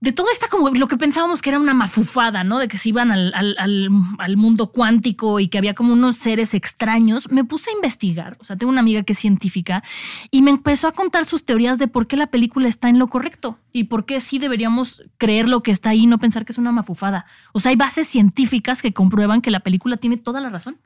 de 0.00 0.12
todo 0.12 0.28
esta 0.30 0.46
como 0.48 0.70
lo 0.70 0.86
que 0.86 0.96
pensábamos 0.96 1.42
que 1.42 1.50
era 1.50 1.58
una 1.58 1.74
mafufada, 1.74 2.44
¿no? 2.44 2.60
De 2.60 2.68
que 2.68 2.78
se 2.78 2.90
iban 2.90 3.10
al, 3.10 3.32
al- 3.34 3.56
al- 3.58 3.88
al 4.18 4.36
mundo 4.36 4.70
cuántico 4.70 5.40
y 5.40 5.48
que 5.48 5.58
había 5.58 5.74
como 5.74 5.92
unos 5.92 6.14
seres 6.16 6.54
extraños. 6.54 7.28
Me 7.32 7.42
puse 7.44 7.70
a 7.70 7.74
investigar, 7.74 8.36
o 8.40 8.44
sea, 8.44 8.56
tengo 8.56 8.70
una 8.70 8.80
amiga 8.80 9.02
que 9.02 9.14
es 9.14 9.18
científica 9.18 9.82
y 10.30 10.42
me 10.42 10.50
empezó 10.52 10.86
a 10.86 10.92
contar 10.92 11.24
sus 11.24 11.44
teorías 11.44 11.78
de 11.78 11.88
por 11.88 12.06
qué 12.06 12.16
la 12.16 12.28
película 12.28 12.68
está 12.68 12.88
en 12.88 12.98
lo 13.00 13.08
correcto 13.08 13.58
y 13.72 13.84
por 13.84 14.04
qué 14.06 14.20
sí 14.20 14.38
deberíamos 14.38 15.02
creer 15.18 15.48
lo 15.48 15.62
que 15.64 15.72
está 15.72 15.90
ahí 15.90 16.04
y 16.04 16.06
no 16.06 16.18
pensar 16.18 16.44
que 16.44 16.52
es 16.52 16.58
una 16.58 16.70
mafufada. 16.70 17.26
O 17.52 17.58
sea, 17.58 17.70
hay 17.70 17.76
bases 17.76 18.06
científicas 18.06 18.82
que 18.82 18.92
comprueban 18.92 19.40
que 19.40 19.50
la 19.50 19.60
película 19.60 19.96
tiene 19.96 20.16
toda 20.16 20.40
la 20.40 20.48
razón. 20.50 20.78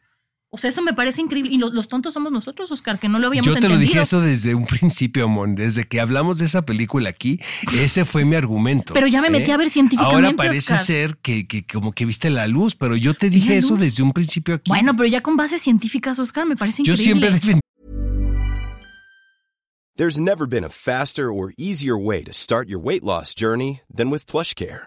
O 0.54 0.58
sea, 0.58 0.68
eso 0.68 0.82
me 0.82 0.92
parece 0.92 1.22
increíble. 1.22 1.50
Y 1.50 1.56
lo- 1.56 1.70
los, 1.70 1.88
tontos 1.88 2.12
somos 2.12 2.30
nosotros, 2.30 2.70
Oscar, 2.70 2.98
que 2.98 3.08
no 3.08 3.18
lo 3.18 3.28
habíamos 3.28 3.46
Yo 3.46 3.54
te 3.54 3.70
lo 3.70 3.78
dije 3.78 4.02
eso 4.02 4.20
desde 4.20 4.54
un 4.54 4.66
principio, 4.66 5.26
Mon. 5.26 5.54
Desde 5.54 5.84
que 5.84 5.98
hablamos 5.98 6.36
de 6.36 6.44
esa 6.44 6.60
película 6.66 7.08
aquí, 7.08 7.40
ese 7.74 8.04
fue 8.04 8.26
mi 8.26 8.36
argumento. 8.36 8.92
Pero 8.92 9.06
ya 9.06 9.22
me 9.22 9.30
metí 9.30 9.50
¿eh? 9.50 9.54
a 9.54 9.56
ver 9.56 9.70
científicamente, 9.70 10.14
Ahora 10.26 10.36
parece 10.36 10.74
Oscar. 10.74 10.78
ser 10.86 11.16
que, 11.22 11.46
que 11.46 11.64
como 11.64 11.92
que 11.92 12.04
viste 12.04 12.28
la 12.28 12.46
luz, 12.48 12.74
pero 12.74 12.96
yo 12.96 13.14
te 13.14 13.30
dije 13.30 13.56
eso 13.56 13.76
desde 13.78 14.02
un 14.02 14.12
principio 14.12 14.54
aquí. 14.56 14.68
Bueno, 14.70 14.94
pero 14.94 15.08
ya 15.08 15.22
con 15.22 15.38
bases 15.38 15.62
científicas, 15.62 16.18
Oscar, 16.18 16.44
me 16.44 16.54
parece 16.54 16.82
yo 16.82 16.92
increíble. 16.92 17.28
siempre 17.28 17.30
defendí 17.30 17.60
There's 19.96 20.20
never 20.20 20.46
been 20.46 20.64
a 20.64 20.68
faster 20.70 21.30
or 21.30 21.52
easier 21.56 21.96
way 21.96 22.22
to 22.24 22.32
start 22.34 22.68
your 22.68 22.78
weight 22.82 23.02
loss 23.02 23.34
journey 23.34 23.80
than 23.94 24.10
with 24.10 24.26
PlushCare. 24.26 24.86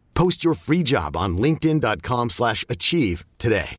Post 0.13 0.43
your 0.43 0.55
free 0.55 0.83
job 0.83 1.15
on 1.15 1.37
linkedin.com/achieve 1.37 2.29
slash 2.29 2.63
achieve 2.69 3.25
today. 3.37 3.75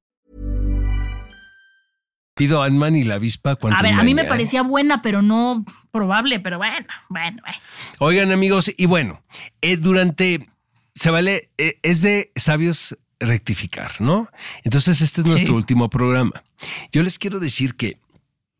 Ant-Man 2.38 2.96
y 2.96 3.04
la 3.04 3.16
avispa 3.16 3.56
cuando 3.56 3.78
A 3.78 3.82
ver, 3.82 3.92
a 3.94 4.02
mí 4.02 4.14
me 4.14 4.24
parecía 4.24 4.62
buena, 4.62 5.00
pero 5.02 5.22
no 5.22 5.64
probable, 5.92 6.40
pero 6.40 6.58
bueno, 6.58 6.86
bueno, 7.08 7.40
bueno. 7.42 7.58
Oigan, 8.00 8.32
amigos, 8.32 8.70
y 8.76 8.86
bueno, 8.86 9.22
eh, 9.60 9.76
durante. 9.76 10.48
Se 10.94 11.10
vale, 11.10 11.50
eh, 11.56 11.78
es 11.82 12.02
de 12.02 12.32
sabios 12.36 12.98
rectificar, 13.20 14.00
¿no? 14.00 14.26
Entonces, 14.64 15.00
este 15.00 15.20
es 15.20 15.26
Sí. 15.28 15.32
nuestro 15.32 15.54
último 15.54 15.88
programa. 15.88 16.42
Yo 16.90 17.02
les 17.02 17.18
quiero 17.18 17.38
decir 17.38 17.76
que 17.76 17.98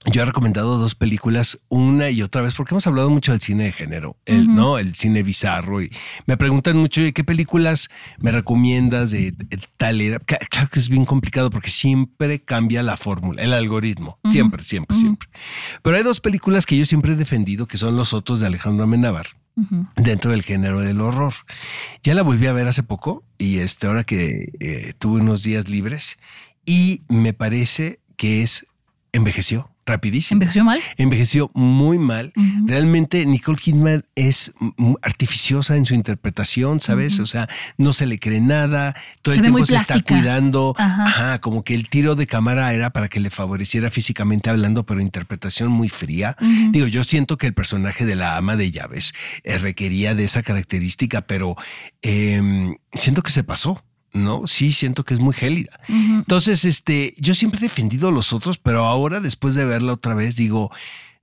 yo 0.07 0.23
he 0.23 0.25
recomendado 0.25 0.79
dos 0.79 0.95
películas 0.95 1.61
una 1.69 2.11
y 2.11 2.23
otra 2.23 2.43
vez 2.43 2.55
porque 2.55 2.75
hemos 2.75 2.87
hablado 2.87 3.09
mucho 3.09 3.33
del 3.33 3.41
cine 3.41 3.65
de 3.65 3.73
género, 3.73 4.17
el. 4.25 4.53
¿no? 4.53 4.79
El 4.79 4.95
cine 4.97 5.23
bizarro. 5.23 5.81
Y 5.81 5.93
me 6.27 6.37
preguntan 6.37 6.77
mucho 6.77 7.01
qué 7.15 7.25
películas 7.25 7.89
me 8.19 8.33
recomiendas 8.33 9.13
de, 9.13 9.31
de 9.33 9.61
tal 9.77 10.01
era. 10.01 10.19
Claro 10.19 10.69
que 10.71 10.81
es 10.81 10.89
bien 10.89 11.05
complicado 11.05 11.51
porque 11.51 11.71
siempre 11.71 12.41
cambia 12.41 12.83
la 12.83 12.97
fórmula, 12.97 13.43
el 13.43 13.53
algoritmo. 13.53 14.19
Siempre, 14.29 14.63
siempre, 14.63 14.97
siempre. 14.97 15.29
Pero 15.83 15.97
hay 15.97 16.03
dos 16.03 16.21
películas 16.21 16.67
que 16.67 16.77
yo 16.77 16.85
siempre 16.85 17.13
he 17.13 17.17
defendido 17.17 17.67
que 17.67 17.79
son 17.79 17.97
Los 17.97 18.13
Otros 18.13 18.41
de 18.41 18.47
Alejandro 18.47 18.85
Amenábar 18.85 19.27
dentro 19.97 20.33
del 20.33 20.43
género 20.43 20.81
del 20.81 21.01
horror. 21.01 21.35
Ya 22.03 22.15
la 22.15 22.23
volví 22.23 22.47
a 22.47 22.53
ver 22.53 22.67
hace 22.67 22.83
poco 22.83 23.23
y 23.39 23.59
este, 23.59 23.87
ahora 23.87 24.03
que 24.03 24.53
eh, 24.61 24.95
tuve 24.99 25.21
unos 25.21 25.43
días 25.43 25.69
libres 25.69 26.19
y 26.65 27.03
me 27.09 27.33
parece 27.33 28.01
que 28.17 28.43
es 28.43 28.67
envejeció 29.13 29.72
rapidísimo. 29.87 30.37
¿Envejeció 30.37 30.65
mal? 30.65 30.81
Envejeció 30.97 31.51
muy 31.55 31.99
mal. 31.99 32.33
Realmente 32.67 33.25
Nicole 33.27 33.59
Kidman 33.59 34.05
es 34.15 34.53
artificiosa 35.03 35.77
en 35.77 35.87
su 35.87 35.95
interpretación, 35.95 36.81
¿sabes? 36.81 37.21
O 37.21 37.27
sea, 37.27 37.49
no 37.77 37.93
se 37.93 38.07
le 38.07 38.19
cree 38.19 38.41
nada, 38.41 38.95
todo 39.23 39.35
Se 39.35 39.41
el 39.41 39.45
tiempo 39.47 39.65
se 39.65 39.77
está 39.77 40.01
cuidando. 40.03 40.75
Ajá. 40.79 41.03
Ajá, 41.05 41.41
como 41.41 41.63
que 41.63 41.75
el 41.75 41.89
tiro 41.89 42.15
de 42.15 42.27
cámara 42.27 42.73
era 42.73 42.91
para 42.91 43.09
que 43.09 43.21
le 43.21 43.31
favoreciera 43.31 43.91
físicamente 43.91 44.51
hablando, 44.51 44.85
pero 44.85 45.01
interpretación 45.01 45.71
muy 45.71 45.89
fría. 45.89 46.37
Digo, 46.71 46.87
yo 46.87 47.05
siento 47.05 47.37
que 47.37 47.47
el 47.47 47.55
personaje 47.55 48.07
de 48.07 48.17
la 48.17 48.37
ama 48.37 48.57
de 48.57 48.71
llaves 48.71 49.13
eh, 49.45 49.59
requería 49.59 50.15
de 50.15 50.25
esa 50.25 50.43
característica, 50.43 51.23
pero 51.23 51.57
em, 52.03 52.77
siento 52.93 53.23
que 53.23 53.31
se 53.31 53.45
pasó. 53.45 53.85
No, 54.13 54.47
sí, 54.47 54.73
siento 54.73 55.05
que 55.05 55.15
es 55.15 55.21
muy 55.21 55.33
gélida. 55.33 55.81
Entonces, 55.89 56.65
este, 56.65 57.15
yo 57.19 57.35
siempre 57.35 57.61
he 57.61 57.63
defendido 57.63 58.09
a 58.09 58.13
los 58.13 58.33
otros, 58.33 58.59
pero 58.59 58.85
ahora, 58.85 59.21
después 59.21 59.55
de 59.55 59.65
verla 59.65 59.95
otra 59.95 60.15
vez, 60.15 60.37
digo, 60.37 60.71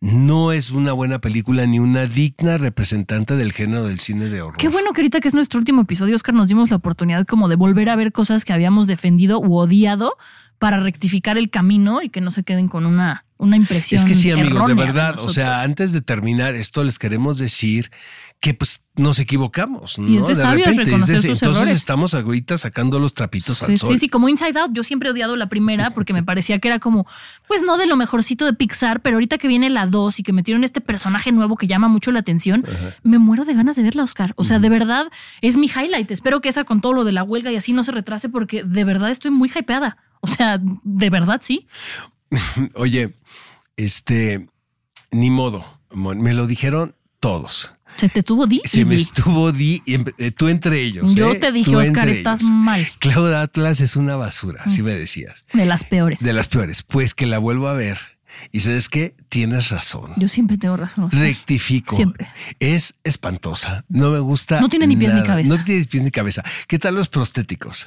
no 0.01 0.51
es 0.53 0.71
una 0.71 0.93
buena 0.93 1.19
película 1.19 1.65
ni 1.65 1.79
una 1.79 2.07
digna 2.07 2.57
representante 2.57 3.35
del 3.35 3.51
género 3.51 3.83
del 3.83 3.99
cine 3.99 4.29
de 4.29 4.41
horror. 4.41 4.57
Qué 4.57 4.69
bueno 4.69 4.93
que 4.93 5.01
ahorita 5.01 5.19
que 5.19 5.27
es 5.27 5.33
nuestro 5.33 5.59
último 5.59 5.81
episodio, 5.81 6.15
Oscar, 6.15 6.33
nos 6.33 6.47
dimos 6.47 6.69
la 6.69 6.77
oportunidad 6.77 7.25
como 7.25 7.47
de 7.49 7.55
volver 7.55 7.89
a 7.89 7.95
ver 7.95 8.11
cosas 8.11 8.45
que 8.45 8.53
habíamos 8.53 8.87
defendido 8.87 9.39
u 9.39 9.57
odiado 9.57 10.15
para 10.57 10.79
rectificar 10.79 11.37
el 11.37 11.49
camino 11.49 12.01
y 12.01 12.09
que 12.09 12.21
no 12.21 12.31
se 12.31 12.43
queden 12.43 12.67
con 12.67 12.85
una, 12.85 13.25
una 13.37 13.55
impresión. 13.55 13.99
Es 13.99 14.05
que 14.05 14.15
sí, 14.15 14.31
amigos, 14.31 14.67
de 14.67 14.73
verdad. 14.73 15.19
o 15.19 15.29
sea, 15.29 15.63
antes 15.63 15.91
de 15.91 16.01
terminar 16.01 16.55
esto, 16.55 16.83
les 16.83 16.99
queremos 16.99 17.37
decir 17.37 17.91
que 18.41 18.53
pues 18.53 18.81
nos 18.95 19.19
equivocamos, 19.19 19.99
¿no? 19.99 20.07
Y 20.07 20.15
es 20.17 20.25
de 20.25 20.33
sabios 20.35 20.67
reconocer 20.77 21.15
es 21.17 21.23
de- 21.23 21.29
sus 21.29 21.41
entonces 21.41 21.61
errores. 21.61 21.75
estamos 21.75 22.13
ahorita 22.13 22.57
sacando 22.57 22.97
los 22.97 23.13
trapitos 23.13 23.57
Sí, 23.57 23.65
al 23.65 23.77
sol. 23.77 23.89
sí, 23.91 23.97
sí, 23.97 24.07
como 24.09 24.29
Inside 24.29 24.57
Out, 24.61 24.71
yo 24.73 24.85
siempre 24.85 25.09
he 25.09 25.11
odiado 25.11 25.35
la 25.35 25.49
primera 25.49 25.91
porque 25.91 26.13
me 26.13 26.23
parecía 26.23 26.57
que 26.59 26.69
era 26.69 26.79
como, 26.79 27.05
pues 27.49 27.63
no 27.63 27.77
de 27.77 27.85
lo 27.85 27.97
mejorcito 27.97 28.45
de 28.45 28.53
Pixar, 28.53 29.01
pero 29.01 29.17
ahorita 29.17 29.37
que 29.39 29.49
viene 29.49 29.69
la 29.69 29.87
2 29.87 30.21
y 30.21 30.23
que 30.23 30.31
metieron 30.31 30.63
este 30.63 30.79
personaje 30.79 31.33
nuevo 31.33 31.57
que 31.57 31.67
llama 31.67 31.89
mucho 31.89 32.13
la 32.13 32.19
atención, 32.19 32.65
me 33.03 33.17
muero 33.17 33.43
de 33.43 33.53
ganas 33.55 33.75
de 33.75 33.83
verla, 33.83 34.03
Oscar. 34.03 34.33
O 34.37 34.45
sea, 34.45 34.59
de 34.59 34.69
verdad 34.69 35.07
es 35.41 35.57
mi 35.57 35.67
highlight. 35.67 36.09
Espero 36.11 36.39
que 36.39 36.47
esa 36.47 36.63
con 36.63 36.79
todo 36.79 36.93
lo 36.93 37.03
de 37.03 37.11
la 37.11 37.23
huelga 37.23 37.51
y 37.51 37.57
así 37.57 37.73
no 37.73 37.83
se 37.83 37.91
retrase 37.91 38.29
porque 38.29 38.63
de 38.63 38.83
verdad 38.85 39.11
estoy 39.11 39.31
muy 39.31 39.51
hypeada. 39.53 39.97
O 40.21 40.27
sea, 40.27 40.61
de 40.61 41.09
verdad 41.09 41.41
sí. 41.43 41.67
Oye, 42.75 43.13
este, 43.75 44.47
ni 45.11 45.29
modo, 45.29 45.65
me 45.91 46.33
lo 46.33 46.47
dijeron 46.47 46.95
todos. 47.19 47.73
Se 47.97 48.09
te 48.09 48.23
tuvo 48.23 48.47
di. 48.47 48.61
Se 48.65 48.85
me 48.85 48.95
estuvo 48.95 49.51
di, 49.51 49.81
y 49.85 49.95
em- 49.95 50.05
eh, 50.17 50.31
tú 50.31 50.47
entre 50.47 50.81
ellos. 50.81 51.15
Yo 51.15 51.31
¿eh? 51.31 51.35
te 51.35 51.51
dije, 51.51 51.75
Oscar, 51.75 52.09
estás 52.09 52.41
ellos. 52.41 52.51
mal. 52.51 52.87
Cloud 52.99 53.33
Atlas 53.33 53.81
es 53.81 53.95
una 53.95 54.15
basura, 54.15 54.63
así 54.65 54.81
me 54.81 54.91
decías. 54.93 55.45
De 55.53 55.65
las 55.65 55.83
peores. 55.83 56.19
De 56.19 56.33
las 56.33 56.47
peores. 56.47 56.83
Pues 56.83 57.13
que 57.13 57.25
la 57.25 57.39
vuelvo 57.39 57.67
a 57.67 57.73
ver. 57.73 57.99
Y 58.51 58.61
sabes 58.61 58.89
qué? 58.89 59.15
Tienes 59.29 59.69
razón. 59.69 60.11
Yo 60.17 60.27
siempre 60.27 60.57
tengo 60.57 60.75
razón. 60.77 61.09
Rectifico. 61.11 61.95
Siempre. 61.95 62.27
Es 62.59 62.95
espantosa. 63.03 63.85
No 63.89 64.09
me 64.11 64.19
gusta. 64.19 64.59
No 64.61 64.69
tiene 64.69 64.87
ni 64.87 64.97
pies 64.97 65.13
ni 65.13 65.23
cabeza. 65.23 65.55
No 65.55 65.63
tiene 65.63 65.85
pies 65.85 66.03
ni 66.03 66.11
cabeza. 66.11 66.43
¿Qué 66.67 66.79
tal 66.79 66.95
los 66.95 67.09
prostéticos? 67.09 67.85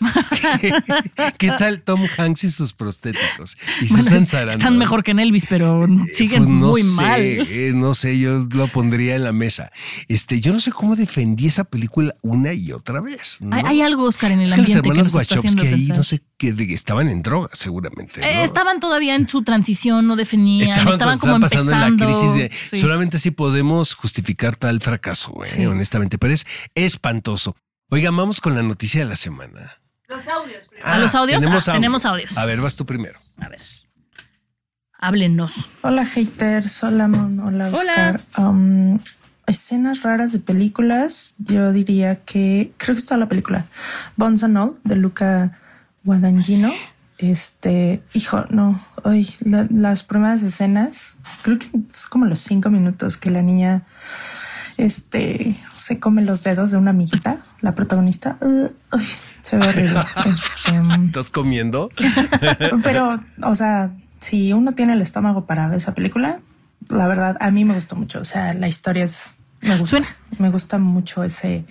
¿Qué, 0.61 0.73
qué 1.39 1.49
tal 1.59 1.81
Tom 1.83 2.03
Hanks 2.17 2.45
y 2.45 2.51
sus 2.51 2.73
prostéticos? 2.73 3.57
Y 3.81 3.89
Bueno, 3.89 4.05
Susan 4.05 4.27
Sarandon. 4.27 4.61
están 4.61 4.79
mejor 4.79 5.03
que 5.03 5.11
en 5.13 5.21
Elvis, 5.21 5.47
pero 5.49 5.87
siguen 6.13 6.39
Pues 6.45 6.49
no 6.49 6.69
muy 6.69 6.83
sé, 6.83 6.93
mal. 7.03 7.21
eh, 7.23 7.73
no 7.75 7.95
sé, 7.95 8.19
yo 8.19 8.47
lo 8.55 8.69
pondría 8.69 9.17
en 9.17 9.25
la 9.25 9.33
mesa. 9.33 9.71
Este, 10.09 10.41
yo 10.41 10.53
no 10.53 10.61
sé 10.61 10.71
cómo 10.73 10.97
defendí 10.97 11.47
esa 11.49 11.65
película 11.65 12.15
una 12.23 12.53
y 12.53 12.73
otra 12.73 13.01
vez. 13.01 13.39
¿no? 13.41 13.57
Hay, 13.57 13.63
hay 13.67 13.81
algo, 13.83 14.05
Oscar, 14.05 14.31
en 14.33 14.41
el 14.41 14.45
es 14.47 14.53
que 14.53 14.61
las 14.63 14.67
ambiente 14.77 14.83
que 14.83 14.89
hermanas 14.89 15.13
nos 15.13 15.23
está 15.23 15.35
Wachowski 15.37 15.67
ahí 15.67 15.87
no 15.89 16.03
sé 16.03 16.23
que 16.43 16.53
de- 16.53 16.75
estaban 16.75 17.09
en 17.09 17.23
droga, 17.23 17.49
seguramente. 17.53 18.21
¿no? 18.21 18.27
Eh, 18.27 18.43
estaban 18.43 18.81
todavía 18.81 19.15
en 19.15 19.29
su 19.29 19.43
transición, 19.45 20.09
no 20.09 20.17
definían, 20.17 20.69
estaban, 20.69 20.85
cuando 20.99 21.19
como 21.21 21.47
estaban 21.47 21.69
empezando. 21.69 21.71
pasando 21.71 22.05
la 22.05 22.11
crisis 22.11 22.35
de 22.35 22.51
Sí. 22.77 22.81
solamente 22.81 23.17
así 23.19 23.31
podemos 23.31 23.95
justificar 23.95 24.57
tal 24.57 24.81
fracaso, 24.81 25.31
güey, 25.33 25.49
Sí. 25.51 25.67
honestamente, 25.67 26.19
pero 26.19 26.35
es 26.35 26.45
espantoso. 26.75 27.55
Oigan, 27.91 28.17
vamos 28.17 28.41
con 28.41 28.55
la 28.57 28.63
noticia 28.63 29.03
de 29.03 29.09
la 29.09 29.17
semana. 29.17 29.61
¿A 30.09 30.17
los 30.17 30.27
audios? 30.29 30.69
Tenemos, 30.69 31.15
Ah, 31.15 31.21
audio. 31.21 31.73
tenemos 31.81 32.05
audios. 32.07 32.37
A 32.39 32.45
ver, 32.45 32.61
vas 32.61 32.75
tú 32.77 32.85
primero. 32.85 33.21
A 33.39 33.49
ver. 33.49 33.61
Háblenos. 34.99 35.69
Hola 35.83 36.05
haters, 36.05 36.83
hola 36.85 37.09
Mon, 37.09 37.41
hola 37.41 37.69
Hola. 37.69 37.79
Oscar. 38.19 38.21
Um, 38.39 38.99
escenas 39.47 40.03
raras 40.03 40.33
de 40.33 40.39
películas, 40.39 41.35
yo 41.39 41.73
diría 41.73 42.17
que 42.25 42.73
creo 42.77 42.95
que 42.95 43.01
está 43.01 43.17
la 43.17 43.29
película 43.29 43.65
Bones 44.17 44.45
and 44.45 44.57
All 44.57 44.79
de 44.85 44.97
Luca 44.97 45.59
Guadagnino. 46.05 46.73
Este, 47.19 48.03
hijo, 48.15 48.45
no, 48.51 48.81
hoy 49.05 49.29
las 49.45 50.03
primeras 50.03 50.43
escenas, 50.43 51.17
creo 51.43 51.59
que 51.59 51.69
es 51.89 52.07
como 52.07 52.25
los 52.25 52.41
cinco 52.41 52.69
minutos 52.69 53.17
que 53.17 53.31
la 53.31 53.43
niña 53.43 53.85
este 54.77 55.57
se 55.77 56.01
come 56.01 56.23
los 56.23 56.43
dedos 56.43 56.71
de 56.71 56.79
una 56.79 56.91
amiguita, 56.91 57.37
la 57.61 57.75
protagonista. 57.75 58.39
Uh, 58.41 58.69
uy, 58.93 59.07
se 59.43 59.57
ve 59.57 59.69
horrible. 59.69 60.01
Este, 60.27 61.07
¿Estás 61.07 61.31
comiendo? 61.31 61.91
pero, 62.83 63.23
o 63.43 63.55
sea, 63.55 63.93
si 64.19 64.53
uno 64.53 64.73
tiene 64.73 64.95
el 64.95 65.03
estómago 65.03 65.47
para 65.47 65.69
ver 65.69 65.79
esa 65.79 65.95
película, 65.95 66.41
la 66.89 67.07
verdad, 67.07 67.37
a 67.41 67.51
mí 67.51 67.65
me 67.65 67.75
gustó 67.75 67.97
mucho. 67.97 68.21
O 68.21 68.25
sea, 68.25 68.55
la 68.55 68.69
historia 68.69 69.05
es, 69.05 69.37
me 69.63 69.79
gusta. 69.79 69.99
Suena- 69.99 70.17
Me 70.39 70.51
gusta 70.51 70.79
mucho 70.79 71.23
ese, 71.25 71.65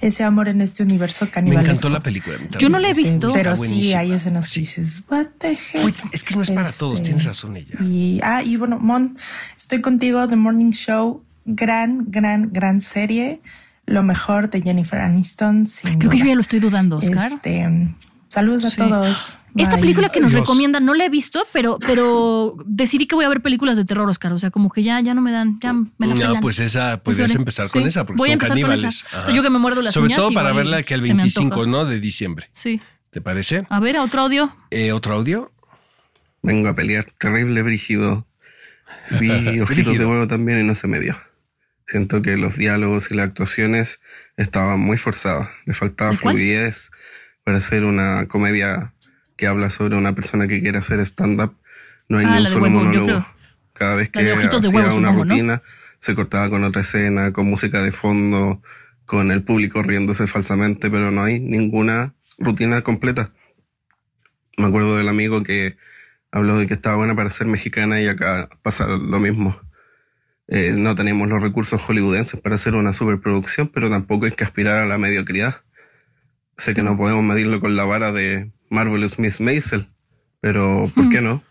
ese 0.00 0.24
amor 0.24 0.48
en 0.48 0.60
este 0.60 0.82
universo 0.82 1.24
Me 1.26 1.30
canibalesco. 1.32 1.70
encantó 1.72 1.88
la 1.90 2.02
película. 2.02 2.36
Yo 2.58 2.68
no 2.68 2.78
la 2.78 2.88
he 2.88 2.90
Este, 2.92 3.02
visto. 3.02 3.30
Pero 3.32 3.56
sí 3.56 3.92
hay 3.94 4.12
escenas 4.12 4.52
que 4.52 4.60
dices, 4.60 5.02
what 5.10 5.26
the 5.38 5.52
heck? 5.52 5.82
Pues, 5.82 6.02
es 6.12 6.24
que 6.24 6.34
no 6.36 6.42
es 6.42 6.50
para 6.50 6.68
Este, 6.68 6.78
todos, 6.78 7.02
tienes 7.02 7.24
razón 7.24 7.56
ella. 7.56 7.76
Y, 7.80 8.20
ah, 8.22 8.42
y 8.42 8.56
bueno, 8.56 8.78
Mon, 8.78 9.16
estoy 9.56 9.80
contigo, 9.80 10.26
The 10.28 10.36
Morning 10.36 10.70
Show, 10.72 11.22
gran, 11.44 12.04
gran, 12.10 12.50
gran 12.52 12.80
serie. 12.82 13.40
Lo 13.86 14.02
mejor 14.02 14.50
de 14.50 14.62
Jennifer 14.62 15.00
Aniston, 15.00 15.66
sin 15.66 15.98
Creo 15.98 16.10
que 16.10 16.18
yo 16.18 16.24
ya 16.26 16.34
lo 16.34 16.40
estoy 16.40 16.58
dudando, 16.60 16.96
Oscar. 16.98 17.30
Este, 17.32 17.94
saludos 18.36 18.64
a 18.66 18.70
Sí. 18.70 18.76
todos. 18.76 19.38
Esta 19.56 19.72
Bye. 19.76 19.80
película 19.80 20.08
que 20.10 20.20
nos 20.20 20.30
Dios. 20.32 20.40
recomiendan 20.42 20.84
no 20.84 20.92
la 20.94 21.06
he 21.06 21.08
visto, 21.08 21.46
pero, 21.52 21.78
pero 21.86 22.56
decidí 22.66 23.06
que 23.06 23.14
voy 23.14 23.24
a 23.24 23.28
ver 23.30 23.40
películas 23.40 23.76
de 23.78 23.84
terror, 23.86 24.08
Oscar. 24.08 24.32
O 24.34 24.38
sea, 24.38 24.50
como 24.50 24.70
que 24.70 24.82
ya, 24.82 25.00
ya 25.00 25.14
no 25.14 25.22
me 25.22 25.32
dan, 25.32 25.58
ya 25.60 25.72
me 25.72 25.88
la 26.06 26.14
No, 26.14 26.20
pelan. 26.20 26.40
pues 26.42 26.60
esa, 26.60 27.02
podrías 27.02 27.28
veré. 27.30 27.40
empezar 27.40 27.66
Sí, 27.66 27.72
con 27.78 27.88
esa, 27.88 28.04
porque 28.04 28.18
voy 28.18 28.28
a 28.28 28.30
son 28.30 28.32
empezar 28.34 28.54
con 28.56 28.62
caníbales. 28.62 29.04
esa. 29.06 29.22
O 29.22 29.26
sea, 29.26 29.34
yo 29.34 29.42
que 29.42 29.48
me 29.50 29.58
muerdo 29.58 29.80
las 29.82 29.94
Sobre 29.94 30.06
uñas, 30.08 30.18
todo 30.20 30.30
para 30.32 30.52
verla 30.52 30.82
que 30.82 30.94
el 30.94 31.00
se 31.00 31.08
me 31.08 31.22
25, 31.22 31.54
antoja. 31.62 31.70
¿no? 31.70 31.84
De 31.86 32.00
diciembre. 32.00 32.50
Sí. 32.52 32.80
¿Te 33.10 33.20
parece? 33.22 33.66
A 33.70 33.80
ver, 33.80 33.96
a 33.96 34.02
otro 34.02 34.20
audio. 34.22 34.54
Eh, 34.70 34.92
¿Otro 34.92 35.14
audio? 35.14 35.50
Vengo 36.42 36.68
a 36.68 36.74
pelear 36.74 37.06
terrible, 37.18 37.62
brígido. 37.62 38.26
Vi 39.20 39.30
ojitos 39.60 39.96
de 39.98 40.04
huevo 40.04 40.28
también 40.28 40.60
y 40.60 40.64
no 40.64 40.74
se 40.74 40.86
me 40.86 41.00
dio. 41.00 41.16
Siento 41.86 42.20
que 42.20 42.36
los 42.36 42.56
diálogos 42.56 43.10
y 43.10 43.14
las 43.14 43.28
actuaciones 43.28 44.00
estaban 44.36 44.80
muy 44.80 44.98
forzadas. 44.98 45.48
Le 45.64 45.72
faltaba 45.72 46.12
¿Y 46.12 46.16
cuál? 46.18 46.36
Para 47.46 47.58
hacer 47.58 47.84
una 47.84 48.26
comedia 48.26 48.92
que 49.36 49.46
habla 49.46 49.70
sobre 49.70 49.94
una 49.94 50.16
persona 50.16 50.48
que 50.48 50.60
quiere 50.60 50.78
hacer 50.78 50.98
stand-up. 50.98 51.54
No 52.08 52.18
hay 52.18 52.26
Ah, 52.26 52.34
ni 52.34 52.40
un 52.40 52.48
solo 52.48 52.68
monólogo. 52.70 53.06
creo. 53.06 53.26
Cada 53.72 53.94
vez 53.94 54.10
que 54.10 54.18
hacía 54.18 54.34
una 54.34 54.90
supongo, 54.90 55.00
¿no? 55.00 55.22
rutina, 55.22 55.62
se 56.00 56.16
cortaba 56.16 56.50
con 56.50 56.64
otra 56.64 56.82
escena, 56.82 57.32
con 57.32 57.46
música 57.48 57.82
de 57.84 57.92
fondo, 57.92 58.60
con 59.04 59.30
el 59.30 59.44
público 59.44 59.80
riéndose 59.84 60.26
falsamente, 60.26 60.90
pero 60.90 61.12
no 61.12 61.22
hay 61.22 61.38
ninguna 61.38 62.14
rutina 62.38 62.82
completa. 62.82 63.30
Me 64.58 64.64
acuerdo 64.66 64.96
del 64.96 65.08
amigo 65.08 65.44
que 65.44 65.76
habló 66.32 66.58
de 66.58 66.66
que 66.66 66.74
estaba 66.74 66.96
buena 66.96 67.14
para 67.14 67.30
ser 67.30 67.46
mexicana 67.46 68.00
y 68.00 68.08
acá 68.08 68.48
pasa 68.62 68.88
lo 68.88 69.20
mismo. 69.20 69.56
Eh, 70.48 70.74
no 70.76 70.96
tenemos 70.96 71.28
los 71.28 71.40
recursos 71.40 71.80
hollywoodenses 71.80 72.40
para 72.40 72.56
hacer 72.56 72.74
una 72.74 72.92
superproducción, 72.92 73.68
pero 73.68 73.88
tampoco 73.88 74.26
hay 74.26 74.32
que 74.32 74.42
aspirar 74.42 74.78
a 74.78 74.86
la 74.86 74.98
mediocridad. 74.98 75.62
Sé 76.56 76.74
que 76.74 76.82
no 76.82 76.96
podemos 76.96 77.22
medirlo 77.22 77.60
con 77.60 77.76
la 77.76 77.84
vara 77.84 78.12
de 78.12 78.50
Marvelous 78.70 79.18
Miss 79.18 79.40
Maisel, 79.40 79.88
pero 80.40 80.90
¿por 80.94 81.08
qué 81.10 81.20
no? 81.20 81.42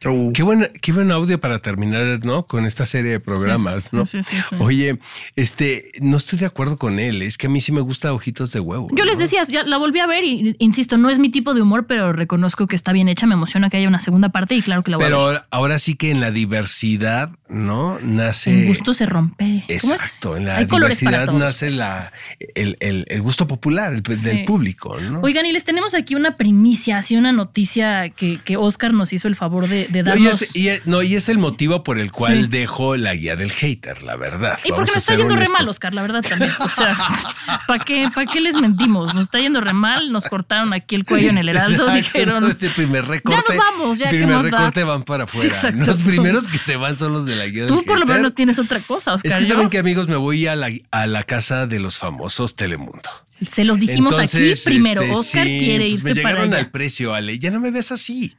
Chau. 0.00 0.32
Qué 0.32 0.44
buen, 0.44 0.70
qué 0.80 0.92
buen 0.92 1.10
audio 1.10 1.40
para 1.40 1.58
terminar, 1.58 2.24
¿no? 2.24 2.46
Con 2.46 2.64
esta 2.66 2.86
serie 2.86 3.10
de 3.10 3.20
programas, 3.20 3.92
¿no? 3.92 4.06
Sí, 4.06 4.22
sí, 4.22 4.36
sí. 4.48 4.56
Oye, 4.60 4.98
este, 5.34 5.90
no 6.00 6.16
estoy 6.16 6.38
de 6.38 6.46
acuerdo 6.46 6.78
con 6.78 7.00
él. 7.00 7.20
Es 7.20 7.36
que 7.36 7.48
a 7.48 7.50
mí 7.50 7.60
sí 7.60 7.72
me 7.72 7.80
gusta 7.80 8.12
Ojitos 8.12 8.52
de 8.52 8.60
Huevo. 8.60 8.88
Yo 8.92 9.04
les 9.04 9.18
decía, 9.18 9.42
ya 9.48 9.64
la 9.64 9.76
volví 9.76 9.98
a 9.98 10.06
ver 10.06 10.22
y 10.22 10.54
insisto, 10.60 10.98
no 10.98 11.10
es 11.10 11.18
mi 11.18 11.30
tipo 11.30 11.52
de 11.52 11.62
humor, 11.62 11.86
pero 11.88 12.12
reconozco 12.12 12.68
que 12.68 12.76
está 12.76 12.92
bien 12.92 13.08
hecha. 13.08 13.26
Me 13.26 13.34
emociona 13.34 13.70
que 13.70 13.78
haya 13.78 13.88
una 13.88 13.98
segunda 13.98 14.28
parte 14.28 14.54
y 14.54 14.62
claro 14.62 14.84
que 14.84 14.92
la 14.92 14.98
voy 14.98 15.06
a 15.06 15.08
ver. 15.08 15.18
Pero 15.18 15.46
ahora 15.50 15.80
sí 15.80 15.96
que 15.96 16.10
en 16.12 16.20
la 16.20 16.30
diversidad, 16.30 17.32
¿no? 17.48 17.98
Nace. 18.02 18.62
El 18.62 18.68
gusto 18.68 18.92
se 18.94 19.06
rompe. 19.06 19.64
Exacto, 19.68 20.36
en 20.36 20.44
la 20.46 20.64
diversidad 20.64 21.32
nace 21.32 21.70
la, 21.70 22.12
el, 22.54 22.76
el- 22.80 23.04
el 23.08 23.22
gusto 23.22 23.46
popular 23.46 23.92
el- 23.94 24.02
Sí. 24.06 24.24
del 24.24 24.44
público, 24.44 24.98
¿no? 25.00 25.20
Oigan, 25.20 25.46
y 25.46 25.52
les 25.52 25.64
tenemos 25.64 25.94
aquí 25.94 26.14
una 26.14 26.36
primicia, 26.36 26.98
así 26.98 27.16
una 27.16 27.32
noticia 27.32 28.10
que, 28.10 28.40
que 28.44 28.56
Oscar 28.56 28.92
nos 28.94 29.12
hizo 29.12 29.28
el 29.28 29.36
favor 29.36 29.68
de, 29.68 29.86
de 29.88 30.02
No, 30.02 30.10
darnos. 30.10 30.40
y, 30.42 30.44
es, 30.44 30.56
y 30.56 30.68
es- 30.68 30.86
no, 30.86 31.02
y 31.02 31.14
es 31.14 31.28
el 31.28 31.38
motivo 31.38 31.82
por 31.84 31.98
el 31.98 32.10
cual 32.10 32.42
Sí. 32.44 32.48
dejo 32.48 32.96
la 32.96 33.14
guía 33.14 33.36
del 33.36 33.50
hater, 33.50 34.02
la 34.02 34.16
verdad. 34.16 34.58
Y 34.64 34.70
Vamos 34.70 34.78
porque 34.86 34.92
nos 34.92 34.96
está 34.96 35.14
yendo 35.16 35.34
re 35.34 35.38
honestos. 35.40 35.58
mal, 35.60 35.68
Oscar, 35.68 35.94
la 35.94 36.02
verdad 36.02 36.22
también. 36.22 36.50
O 36.60 36.68
sea, 36.68 36.96
¿para 37.66 37.84
qué, 37.84 38.08
¿para 38.14 38.30
qué 38.30 38.40
les 38.40 38.54
mentimos? 38.56 39.14
Nos 39.14 39.24
está 39.24 39.38
yendo 39.38 39.60
re 39.60 39.72
mal, 39.72 40.10
nos 40.12 40.24
cortaron 40.24 40.72
aquí 40.72 40.94
el 40.94 41.04
cuello 41.04 41.30
en 41.30 41.38
el 41.38 41.48
heraldo, 41.48 41.90
dijeron. 41.92 42.44
Este 42.48 42.68
primer 42.70 43.06
recorte. 43.06 43.42
nos 43.54 43.58
vamos, 43.58 43.98
ya, 43.98 44.10
¿qué 44.10 44.18
Primer 44.18 44.42
recorte 44.42 44.84
van 44.84 45.02
para 45.02 45.24
afuera. 45.24 45.70
Los 45.72 45.96
primeros 45.98 46.48
que 46.48 46.58
se 46.58 46.76
van 46.76 46.98
son 46.98 47.12
los 47.12 47.24
de 47.26 47.36
la 47.38 47.46
guía 47.46 47.62
del 47.62 47.68
Tú 47.68 47.82
por 47.84 47.98
lo 47.98 48.06
menos 48.06 48.34
tienes 48.34 48.58
otra 48.58 48.80
cosa, 48.80 49.14
Oscar. 49.14 49.30
Es 49.30 49.36
que 49.36 49.44
yo- 49.44 49.54
saben 49.54 49.70
que 49.70 49.78
amigos, 49.78 50.08
me 50.08 50.16
voy 50.16 50.46
a 50.46 50.54
la, 50.56 50.70
a 50.90 51.06
la 51.06 51.22
casa 51.24 51.66
de 51.66 51.78
los 51.80 51.96
famosos 51.98 52.56
Telemundo. 52.56 53.08
Se 53.46 53.64
los 53.64 53.78
dijimos 53.78 54.12
Entonces, 54.12 54.60
aquí 54.66 54.70
primero. 54.70 55.00
este, 55.02 55.14
Oscar 55.14 55.46
sí, 55.46 55.58
quiere 55.60 55.84
pues 55.84 55.92
irse 55.92 56.04
me 56.14 56.22
para 56.22 56.28
llegaron 56.34 56.52
allá. 56.54 56.62
al 56.64 56.70
precio, 56.70 57.14
Ale. 57.14 57.38
Ya 57.38 57.50
no 57.52 57.60
me 57.60 57.70
ves 57.70 57.92
así. 57.92 58.34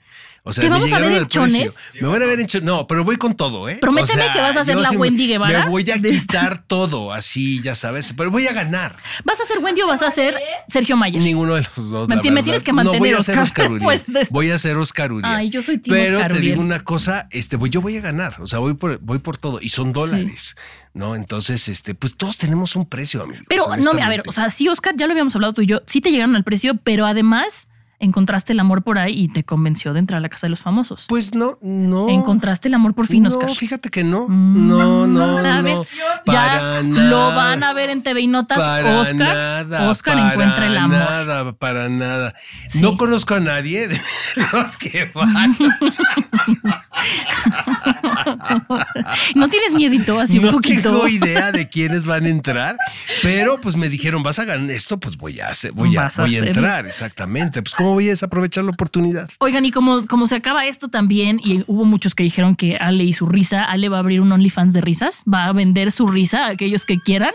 O 0.50 0.54
sea, 0.54 0.62
¿Te 0.64 0.70
me 0.70 0.74
vamos 0.76 0.86
a 0.86 0.88
llegaron 0.98 1.14
ver 1.14 1.22
en 1.22 1.28
chones? 1.28 1.76
Me 2.02 2.08
van 2.08 2.22
a 2.22 2.26
ver 2.26 2.40
en 2.40 2.48
chones. 2.48 2.66
No, 2.66 2.88
pero 2.88 3.04
voy 3.04 3.16
con 3.18 3.36
todo, 3.36 3.70
¿eh? 3.70 3.78
Prométeme 3.80 4.26
que 4.34 4.42
vas 4.42 4.58
a 4.58 4.62
hacer 4.62 4.76
la 4.76 4.92
me- 4.92 4.98
Wendy 4.98 5.28
Guevara 5.28 5.66
Me 5.66 5.70
voy 5.70 5.90
a 5.90 6.00
quitar 6.00 6.64
todo, 6.66 7.14
así, 7.14 7.62
ya 7.62 7.76
sabes. 7.76 8.14
Pero 8.18 8.32
voy 8.32 8.48
a 8.48 8.54
ganar. 8.54 8.98
¿Vas 9.24 9.40
a 9.40 9.46
ser 9.46 9.60
Wendy 9.60 9.82
o 9.82 9.88
vas 9.88 10.02
a 10.02 10.12
ser 10.12 10.36
Sergio 10.68 10.98
Mayer? 10.98 11.22
Ninguno 11.22 11.56
de 11.56 11.66
los 11.78 11.90
dos. 11.90 12.08
Me- 12.10 12.16
me 12.18 12.44
tienes 12.44 12.64
que 12.64 12.72
No, 12.72 12.76
mantener, 12.78 13.00
voy 13.00 13.12
a 13.12 13.24
ser 13.24 13.40
Oscar, 13.40 13.72
Uriel. 13.72 14.02
Voy 14.30 14.50
a 14.52 14.58
ser 14.58 14.76
Oscar 14.78 15.12
Uriel. 15.12 15.34
Ay, 15.34 15.50
yo 15.50 15.62
soy 15.64 15.78
team 15.78 15.96
Pero 15.96 16.18
Oscar 16.18 16.34
te 16.34 16.40
digo 16.40 16.60
una 16.62 16.80
cosa, 16.82 17.28
este, 17.32 17.56
voy, 17.56 17.70
yo 17.70 17.82
voy 17.82 17.98
a 17.98 18.02
ganar. 18.02 18.36
O 18.42 18.48
sea, 18.48 18.60
voy 18.60 18.74
por, 18.74 19.00
voy 19.00 19.20
por 19.20 19.38
todo. 19.38 19.60
Y 19.62 19.70
son 19.70 19.94
dólares. 19.94 20.56
¿No? 20.92 21.16
Entonces, 21.16 21.70
este, 21.70 21.94
pues 21.94 22.18
todos 22.18 22.38
tenemos 22.40 22.76
un 22.76 22.86
precio, 22.86 23.22
amigos. 23.24 23.46
Pero 23.48 23.66
no, 23.78 23.92
a 23.92 24.10
ver, 24.10 24.24
o 24.26 24.32
sea, 24.32 24.50
sí, 24.50 24.68
Oscar, 24.68 24.96
ya 24.98 25.06
lo 25.06 25.12
habíamos 25.14 25.34
hablado 25.36 25.54
tú 25.54 25.62
y 25.62 25.68
yo, 25.68 25.82
sí 25.86 26.02
te 26.02 26.10
llegaron 26.12 26.36
al 26.36 26.44
precio, 26.44 26.76
pero 26.84 27.06
además 27.06 27.69
encontraste 28.00 28.54
el 28.54 28.60
amor 28.60 28.84
por 28.84 28.98
ahí 28.98 29.14
y 29.14 29.28
te 29.28 29.44
convenció 29.44 29.94
de 29.94 30.00
entrar 30.00 30.20
a 30.20 30.22
la 30.22 30.30
casa 30.30 30.48
de 30.48 30.52
los 30.52 30.62
famosos. 30.62 31.06
Pues 31.10 31.34
no, 31.36 31.58
no. 31.62 32.10
Encontraste 32.10 32.68
el 32.70 32.74
amor 32.74 32.94
por 32.94 33.08
fin, 33.08 33.24
no, 33.24 33.30
Oscar. 33.30 33.52
fíjate 33.54 33.90
que 33.90 34.04
no. 34.04 34.28
Mm, 34.28 34.68
No, 34.70 35.08
no, 35.08 35.38
a 35.38 35.62
ver, 35.62 35.76
no. 35.76 35.84
ya 36.26 36.34
Para 36.44 36.82
lo 36.84 37.28
van 37.36 37.64
a 37.64 37.74
ver 37.74 37.90
en 37.90 38.02
TV 38.02 38.22
y 38.22 38.28
Notas. 38.28 38.58
Para 38.58 39.00
Oscar, 39.02 39.16
nada, 39.18 39.90
Oscar 39.90 40.16
para 40.16 40.32
encuentra 40.34 40.68
el 40.68 40.78
amor. 40.78 40.98
Nada, 41.00 41.54
para 41.54 41.90
nada. 41.90 42.34
Sí. 42.70 42.82
No 42.82 42.98
conozco 42.98 43.36
a 43.36 43.40
nadie 43.40 43.88
de 43.88 44.00
los 44.54 44.78
que 44.78 45.10
van. 45.14 45.56
no 49.36 49.50
tienes 49.50 49.74
miedito, 49.76 50.20
así 50.20 50.40
un 50.40 50.46
no 50.46 50.52
poquito. 50.54 50.92
tengo 50.92 51.08
idea 51.08 51.52
de 51.52 51.70
quiénes 51.70 52.06
van 52.06 52.26
a 52.26 52.30
entrar, 52.30 52.76
pero 53.22 53.60
pues 53.62 53.76
me 53.76 53.90
dijeron, 53.90 54.24
vas 54.24 54.40
a 54.40 54.46
ganar 54.46 54.70
esto, 54.72 55.00
pues 55.00 55.18
voy 55.18 55.40
a 55.40 55.48
hacer, 55.50 55.72
voy 55.72 55.96
a, 55.98 56.02
a 56.02 56.04
voy 56.18 56.36
a 56.36 56.40
hacerlo. 56.40 56.48
entrar, 56.48 56.86
exactamente. 56.86 57.62
Pues 57.62 57.76
cómo 57.90 57.96
voy 57.96 58.08
a 58.08 58.12
desaprovechar 58.12 58.64
la 58.64 58.72
oportunidad. 58.72 59.30
Oigan, 59.40 59.66
y 59.66 59.72
como, 59.72 60.06
como 60.08 60.28
se 60.28 60.36
acaba 60.36 60.66
esto 60.66 60.90
también, 60.90 61.40
y 61.44 61.64
hubo 61.68 61.86
muchos 61.86 62.16
que 62.16 62.24
dijeron 62.24 62.56
que 62.56 62.78
Ale 62.78 63.04
y 63.04 63.14
su 63.14 63.26
risa, 63.26 63.64
Ale 63.66 63.90
va 63.90 63.98
a 63.98 64.00
abrir 64.00 64.22
un 64.22 64.32
OnlyFans 64.32 64.74
de 64.74 64.82
risas, 64.82 65.24
va 65.32 65.46
a 65.46 65.54
vender 65.54 65.92
su 65.92 66.08
risa 66.08 66.46
a 66.46 66.50
aquellos 66.50 66.86
que 66.86 67.00
quieran 67.00 67.32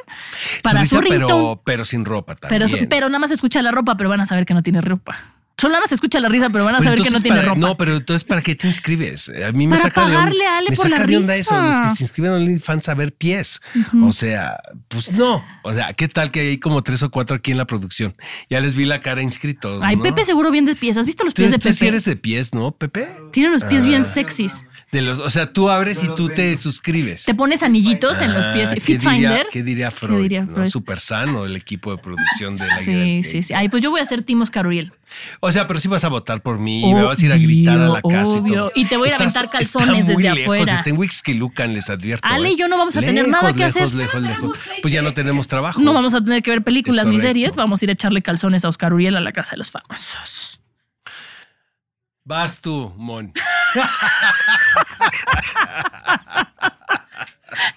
para 0.63 0.87
su, 0.87 1.01
risa, 1.01 1.15
pero, 1.15 1.61
pero 1.65 1.85
sin 1.85 2.05
ropa 2.05 2.37
Pero, 2.37 2.67
también. 2.67 2.89
pero 2.89 3.09
nada 3.09 3.19
más 3.19 3.31
escucha 3.31 3.63
la 3.63 3.73
ropa, 3.73 3.97
pero 3.97 4.09
van 4.09 4.21
a 4.21 4.27
saber 4.27 4.47
que 4.47 4.55
no 4.55 4.63
tiene 4.63 4.81
ropa. 4.81 5.17
Solo 5.57 5.73
nada 5.73 5.83
más 5.83 5.93
escucha 5.93 6.19
la 6.19 6.29
risa, 6.29 6.51
pero 6.51 6.65
van 6.65 6.75
a 6.75 6.81
saber 6.81 7.01
que 7.01 7.11
no 7.11 7.21
tiene 7.21 7.37
para- 7.37 7.49
ropa. 7.51 7.61
No, 7.61 7.77
pero 7.77 7.97
entonces, 7.97 8.25
¿para 8.25 8.43
qué 8.43 8.57
te 8.57 8.67
inscribes? 8.67 9.29
A 9.47 9.53
mí 9.53 9.69
me 9.69 9.77
Para 9.77 9.83
saca 9.83 10.01
de 10.01 10.07
onda. 10.09 10.19
pagarle 10.19 10.47
a 10.47 10.59
Ale 10.59 10.71
me 10.71 10.77
por 10.77 10.89
saca 10.89 11.01
la 11.03 11.07
de 11.07 11.17
onda 11.17 11.37
eso, 11.37 11.63
los 11.63 11.81
que 11.81 11.97
se 11.97 12.03
inscriben 12.05 12.33
a 12.33 12.35
OnlyFans 12.35 12.89
a 12.89 12.95
ver 12.95 13.15
pies. 13.15 13.61
O 14.03 14.13
sea, 14.13 14.57
pues 14.89 15.13
no. 15.13 15.45
O 15.63 15.73
sea, 15.73 15.93
¿qué 15.93 16.09
tal 16.09 16.33
que 16.33 16.41
hay 16.41 16.59
como 16.59 16.83
tres 16.83 17.05
o 17.05 17.11
cuatro 17.11 17.37
aquí 17.37 17.53
en 17.53 17.59
la 17.59 17.67
producción? 17.67 18.17
Ya 18.51 18.59
les 18.61 18.75
vi 18.75 18.85
la 18.85 19.01
cara 19.01 19.23
inscritos. 19.23 19.81
Ay, 19.85 19.95
¿no? 19.95 20.03
Pepe 20.03 20.25
seguro 20.25 20.51
bien 20.51 20.65
de 20.67 20.75
pies. 20.75 20.97
¿Has 20.99 21.07
visto 21.07 21.23
los 21.25 21.35
pies 21.35 21.53
de 21.53 21.59
tú 21.59 21.69
sí 21.73 21.75
Pepe? 21.79 21.89
eres 21.89 22.05
de 22.05 22.17
pies, 22.17 22.53
¿no, 22.53 22.73
Pepe? 22.73 23.07
Tiene 23.33 23.51
unos 23.51 23.63
pies 23.63 23.85
bien 23.87 24.03
Ah. 24.03 24.05
sexys. 24.05 24.65
De 24.95 25.03
los, 25.03 25.19
o 25.19 25.29
sea, 25.29 25.53
tú 25.53 25.71
abres 25.71 26.05
y 26.05 26.09
tú 26.15 26.29
te 26.29 26.57
suscribes. 26.57 27.25
Te 27.25 27.35
pones 27.35 27.65
anillitos 27.65 28.21
en 28.21 28.33
los 28.33 28.47
pies. 28.47 28.71
Ah, 28.71 28.75
¿qué 28.75 28.81
Fit 28.81 29.01
diría- 29.01 29.13
Finder. 29.13 29.47
¿Qué 29.51 29.63
diría 29.65 29.91
Freud? 29.91 30.23
diría 30.23 30.43
¿no? 30.45 30.55
Freud? 30.55 30.67
Súper 30.69 31.01
sano 31.01 31.45
el 31.47 31.57
equipo 31.57 31.91
de 31.91 31.99
producción 31.99 32.57
de 32.57 32.65
la 32.65 32.77
Sí, 32.77 33.25
sí, 33.25 33.43
sí. 33.43 33.55
Ay, 33.55 33.69
pues 33.69 33.83
yo 33.83 33.91
voy 33.91 34.01
a 34.01 34.05
ser 34.05 34.23
Timo 34.23 34.47
Scariel. 34.47 34.93
O 35.41 35.51
sea, 35.51 35.67
pero 35.67 35.81
sí 35.81 35.89
vas 35.89 36.05
a 36.05 36.09
votar 36.09 36.43
por 36.43 36.61
mí 36.61 36.89
y 36.89 36.95
me 36.95 37.03
vas 37.03 37.21
a 37.21 37.27
ir 37.27 37.33
a 37.33 37.37
gritar 37.39 37.81
a 37.81 37.89
la 37.89 38.01
Obvio, 38.05 38.19
casa 38.21 38.39
y 38.39 38.47
todo. 38.53 38.71
Y 38.77 38.85
te 38.85 38.97
voy 38.97 39.09
a 39.09 39.09
ir 39.09 39.15
a 39.15 39.17
Estás- 39.25 39.37
aventar 39.37 39.61
está 39.63 39.79
calzones 39.81 40.05
muy 40.05 40.15
desde 40.23 40.23
lejos, 40.37 40.43
afuera. 40.43 40.75
Está 40.75 40.91
en 40.91 40.99
Wixquilucan, 40.99 41.75
les 41.75 41.91
advierto. 41.91 42.29
Ale 42.29 42.51
¿eh? 42.51 42.53
y 42.53 42.57
yo 42.57 42.69
no 42.69 42.79
vamos 42.79 42.97
a 42.97 43.01
tener 43.01 43.27
nada 43.27 43.53
que 43.53 43.59
lejos, 43.59 43.77
hacer. 43.77 43.95
Lejos, 43.97 44.23
lejos, 44.23 44.59
Pues 44.81 44.95
ya 44.95 45.03
no 45.03 45.13
tenemos 45.13 45.49
trabajo. 45.49 45.81
No 45.81 45.93
vamos 45.93 46.15
a 46.15 46.23
tener 46.23 46.41
que 46.45 46.53
ver 46.53 46.63
películas 46.63 47.05
ni 47.07 47.19
series. 47.19 47.57
Vamos 47.57 47.83
a 47.83 47.85
ir 47.85 47.91
a 47.91 47.95
echarle 47.95 48.23
calzones 48.23 48.65
a 48.65 48.69
Oscar 48.69 48.95
Uriel 48.95 49.17
a 49.17 49.21
la 49.21 49.33
casa 49.33 49.53
de 49.53 49.57
los 49.57 49.73
famosos. 49.73 50.61
Vas 52.25 52.61
tú, 52.61 52.93
Mon. 52.97 53.33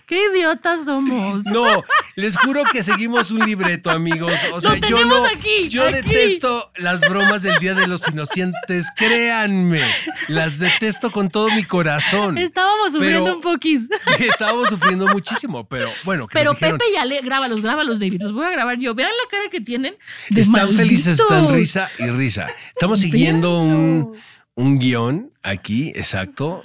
¡Qué 0.07 0.19
idiotas 0.31 0.85
somos! 0.85 1.45
No, 1.45 1.83
les 2.15 2.37
juro 2.37 2.63
que 2.71 2.81
seguimos 2.81 3.29
un 3.29 3.45
libreto, 3.45 3.91
amigos. 3.91 4.33
O 4.53 4.61
sea, 4.61 4.75
yo 4.75 4.79
tenemos 4.79 5.07
no. 5.19 5.25
aquí, 5.27 5.67
yo 5.67 5.83
aquí. 5.83 5.93
detesto 5.95 6.71
las 6.77 7.01
bromas 7.01 7.41
del 7.43 7.59
Día 7.59 7.75
de 7.75 7.85
los 7.87 8.07
Inocentes. 8.07 8.87
Créanme, 8.95 9.81
las 10.29 10.57
detesto 10.59 11.11
con 11.11 11.29
todo 11.29 11.49
mi 11.51 11.63
corazón. 11.63 12.37
Estábamos 12.37 12.93
sufriendo 12.93 13.23
Pero- 13.25 13.35
un 13.35 13.41
poquis. 13.41 13.89
Estábamos 14.19 14.69
sufriendo 14.69 15.07
muchísimo, 15.09 15.67
pero 15.67 15.91
bueno, 16.05 16.27
que 16.27 16.39
Pero 16.39 16.53
Pepe 16.55 16.85
y 16.93 16.95
Ale, 16.95 17.19
grábalos, 17.21 17.61
grábalos, 17.61 17.99
David. 17.99 18.21
Los 18.21 18.33
voy 18.33 18.45
a 18.45 18.49
grabar 18.49 18.79
yo. 18.79 18.95
Vean 18.95 19.11
la 19.11 19.29
cara 19.29 19.49
que 19.51 19.61
tienen. 19.61 19.95
De 20.29 20.41
están 20.41 20.73
felices, 20.73 21.19
están 21.19 21.49
risa 21.49 21.89
y 21.99 22.09
risa. 22.09 22.47
Estamos 22.71 22.99
siguiendo 22.99 23.59
un, 23.59 24.17
un 24.57 24.79
guion 24.79 25.31
aquí, 25.43 25.89
exacto. 25.95 26.61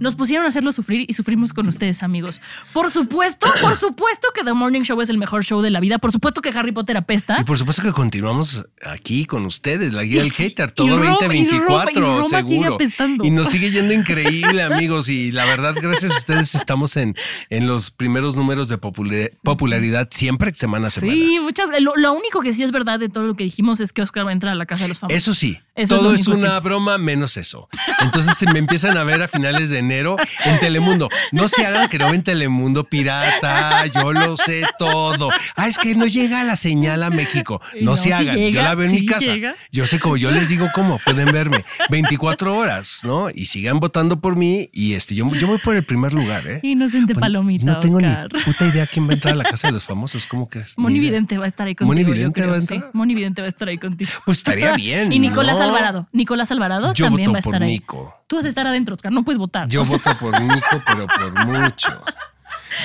Nos 0.00 0.16
pusieron 0.16 0.44
a 0.44 0.48
hacerlo 0.48 0.72
sufrir 0.72 1.04
y 1.08 1.14
sufrimos 1.14 1.52
con 1.52 1.68
ustedes, 1.68 2.02
amigos. 2.02 2.40
Por 2.72 2.90
supuesto, 2.90 3.46
por 3.62 3.76
supuesto 3.78 4.26
que 4.34 4.42
The 4.42 4.52
Morning 4.52 4.82
Show 4.82 5.00
es 5.00 5.10
el 5.10 5.16
mejor 5.18 5.44
show 5.44 5.62
de 5.62 5.70
la 5.70 5.78
vida. 5.78 5.98
Por 5.98 6.10
supuesto 6.10 6.40
que 6.42 6.48
Harry 6.48 6.72
Potter 6.72 6.96
apesta. 6.96 7.36
Y 7.40 7.44
por 7.44 7.56
supuesto 7.56 7.82
que 7.82 7.92
continuamos 7.92 8.66
aquí 8.84 9.24
con 9.24 9.44
ustedes, 9.46 9.92
la 9.92 10.02
guía 10.02 10.22
del 10.22 10.32
hater, 10.36 10.72
todo 10.72 10.88
Roma- 10.88 11.04
y 11.20 11.24
2024, 11.24 11.68
Roma- 11.68 11.92
y 11.92 12.00
Roma 12.00 12.24
seguro. 12.28 12.78
Y 13.22 13.30
nos 13.30 13.48
sigue 13.50 13.70
yendo 13.70 13.94
increíble, 13.94 14.62
amigos. 14.62 15.08
Y 15.08 15.30
la 15.30 15.44
verdad, 15.44 15.76
gracias 15.80 16.12
a 16.12 16.16
ustedes 16.16 16.54
estamos 16.56 16.96
en, 16.96 17.14
en 17.48 17.68
los 17.68 17.92
primeros 17.92 18.34
números 18.34 18.68
de 18.68 18.80
popula- 18.80 19.30
popularidad 19.44 20.08
siempre, 20.10 20.52
semana 20.52 20.88
a 20.88 20.90
semana. 20.90 21.12
Sí, 21.14 21.38
muchas. 21.40 21.70
Lo, 21.80 21.94
lo 21.94 22.12
único 22.12 22.40
que 22.40 22.54
sí 22.54 22.64
es 22.64 22.72
verdad 22.72 22.98
de 22.98 23.08
todo 23.08 23.22
lo 23.24 23.34
que 23.36 23.44
dijimos 23.44 23.80
es 23.80 23.92
que 23.92 24.02
Oscar 24.02 24.26
va 24.26 24.30
a 24.30 24.32
entrar 24.32 24.52
a 24.52 24.56
la 24.56 24.66
casa 24.66 24.82
de 24.84 24.88
los 24.88 24.98
famosos. 24.98 25.16
Eso 25.16 25.32
sí, 25.32 25.58
Eso 25.76 25.98
todo 25.98 26.14
es, 26.14 26.26
una 26.26 26.56
sí. 26.58 26.62
broma 26.64 26.98
menos 26.98 27.36
eso. 27.36 27.68
Entonces 28.00 28.36
se 28.38 28.50
me 28.50 28.58
empiezan 28.58 28.96
a 28.96 29.04
ver 29.04 29.22
a 29.22 29.28
finales 29.28 29.68
de 29.70 29.78
enero 29.78 30.16
en 30.44 30.58
Telemundo. 30.58 31.08
No 31.32 31.48
se 31.48 31.66
hagan 31.66 31.88
que 31.88 31.98
no 31.98 32.10
ven 32.10 32.22
Telemundo 32.22 32.84
pirata, 32.84 33.86
yo 33.86 34.12
lo 34.12 34.36
sé 34.36 34.62
todo. 34.78 35.28
Ah, 35.54 35.68
es 35.68 35.78
que 35.78 35.94
no 35.94 36.06
llega 36.06 36.44
la 36.44 36.56
señal 36.56 37.02
a 37.02 37.10
México. 37.10 37.60
No, 37.80 37.90
No, 37.92 37.96
se 37.96 38.04
sí 38.04 38.12
hagan, 38.12 38.36
yo 38.36 38.42
llega, 38.42 38.62
la 38.62 38.74
veo 38.74 38.86
en 38.86 38.90
sí 38.90 39.00
mi 39.00 39.06
casa. 39.06 39.26
llega. 39.34 39.54
Yo 39.70 39.86
sé 39.86 39.98
cómo, 40.00 40.16
yo 40.16 40.30
les 40.30 40.48
digo 40.48 40.68
cómo, 40.74 40.98
pueden 40.98 41.30
verme. 41.32 41.64
24 41.90 42.56
horas, 42.56 42.98
¿no? 43.04 43.28
Y 43.34 43.46
sigan 43.46 43.78
votando 43.80 44.20
por 44.20 44.36
mí 44.36 44.68
y 44.72 44.94
este, 44.94 45.14
yo, 45.14 45.28
yo 45.34 45.46
voy 45.46 45.58
por 45.58 45.76
el 45.76 45.84
primer 45.84 46.12
lugar, 46.14 46.46
¿eh? 46.46 46.60
Inocente 46.62 47.14
Pues, 47.14 47.20
palomita, 47.20 47.64
No 47.66 47.80
tengo 47.80 47.98
Oscar. 47.98 48.28
ni 48.32 48.40
puta 48.42 48.66
idea 48.66 48.86
quién 48.86 49.06
va 49.06 49.10
a 49.10 49.14
entrar 49.14 49.34
a 49.34 49.36
la 49.36 49.44
casa 49.44 49.68
de 49.68 49.72
los 49.74 49.84
famosos. 49.84 50.26
¿Cómo 50.26 50.48
crees? 50.48 50.74
Ni 50.78 50.82
Moni. 50.82 51.00
Vidente 51.00 51.38
va 51.38 51.44
a 51.44 51.48
estar 51.48 51.66
ahí 51.66 51.74
contigo. 51.74 51.88
¿Moni 51.94 52.04
Vidente 52.04 52.46
va 52.46 52.56
a 52.56 52.62
sí. 52.62 52.74
entrar? 52.74 52.90
Moni 52.94 53.14
Vidente 53.14 53.42
va 53.42 53.46
a 53.46 53.48
estar 53.50 53.68
ahí 53.68 53.78
contigo. 53.78 54.10
Pues 54.24 54.38
estaría 54.38 54.72
bien, 54.74 55.12
Y 55.16 55.18
Nicolás 55.18 55.58
¿no? 55.58 55.65
Alvarado. 55.68 56.08
Nicolás 56.12 56.50
Alvarado 56.50 56.92
Yo 56.94 57.06
también 57.06 57.26
voto 57.26 57.32
va 57.32 57.38
a 57.38 57.40
estar 57.40 57.52
por 57.52 57.62
ahí. 57.62 57.72
Nico. 57.72 58.14
Tú 58.26 58.36
vas 58.36 58.44
a 58.44 58.48
estar 58.48 58.66
adentro, 58.66 58.94
Oscar. 58.94 59.12
No 59.12 59.24
puedes 59.24 59.38
votar. 59.38 59.68
Yo 59.68 59.84
voto 59.84 60.10
por 60.18 60.40
Nico, 60.40 60.82
pero 60.86 61.06
por 61.06 61.46
mucho. 61.46 61.90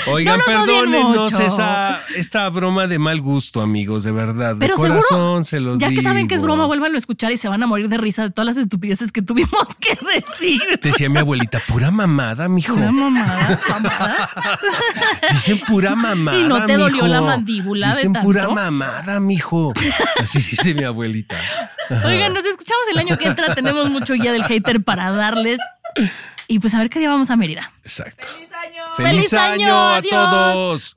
Oigan, 0.07 0.39
No 0.39 0.45
perdónennos 0.45 1.39
esa, 1.39 2.01
esta 2.15 2.49
broma 2.49 2.87
de 2.87 2.97
mal 2.97 3.19
gusto, 3.21 3.61
amigos, 3.61 4.03
de 4.03 4.11
verdad. 4.11 4.55
Pero 4.57 4.75
de 4.75 4.81
seguro, 4.81 5.01
corazón 5.07 5.45
se 5.45 5.59
los 5.59 5.79
ya 5.79 5.89
que 5.89 6.01
saben 6.01 6.27
que 6.27 6.35
es 6.35 6.41
broma, 6.41 6.65
vuélvanlo 6.65 6.95
a 6.95 6.99
escuchar 6.99 7.31
y 7.31 7.37
se 7.37 7.49
van 7.49 7.61
a 7.61 7.67
morir 7.67 7.89
de 7.89 7.97
risa 7.97 8.23
de 8.23 8.31
todas 8.31 8.55
las 8.55 8.57
estupideces 8.57 9.11
que 9.11 9.21
tuvimos 9.21 9.67
que 9.79 9.97
decir. 10.15 10.61
Decía 10.81 11.09
mi 11.09 11.19
abuelita, 11.19 11.59
pura 11.67 11.91
mamada, 11.91 12.47
mijo. 12.47 12.73
Una 12.73 12.91
mamada, 12.91 13.59
mamada. 13.69 14.29
Dicen 15.31 15.59
pura 15.67 15.95
mamada. 15.95 16.37
Y 16.39 16.43
no 16.43 16.65
te 16.65 16.77
dolió 16.77 17.07
la 17.07 17.21
mandíbula 17.21 17.89
de 17.89 17.93
Dicen 17.95 18.13
tanto. 18.13 18.27
pura 18.27 18.47
mamada, 18.47 19.19
mijo. 19.19 19.73
Así 20.19 20.39
dice 20.39 20.73
mi 20.73 20.83
abuelita. 20.83 21.37
Oigan, 22.05 22.33
nos 22.33 22.45
escuchamos 22.45 22.87
el 22.91 22.97
año 22.97 23.17
que 23.17 23.27
entra. 23.27 23.53
Tenemos 23.53 23.89
mucho 23.89 24.13
guía 24.13 24.31
del 24.31 24.43
hater 24.45 24.83
para 24.83 25.11
darles. 25.11 25.59
Y 26.51 26.59
pues 26.59 26.73
a 26.75 26.79
ver 26.79 26.89
qué 26.89 26.99
día 26.99 27.07
vamos 27.07 27.29
a 27.29 27.37
Mérida. 27.37 27.71
Exacto. 27.81 28.27
¡Feliz 28.27 28.51
año! 28.51 28.83
¡Feliz 28.97 29.33
año! 29.33 29.73
a 29.73 29.95
Adiós. 29.95 30.11
todos! 30.11 30.93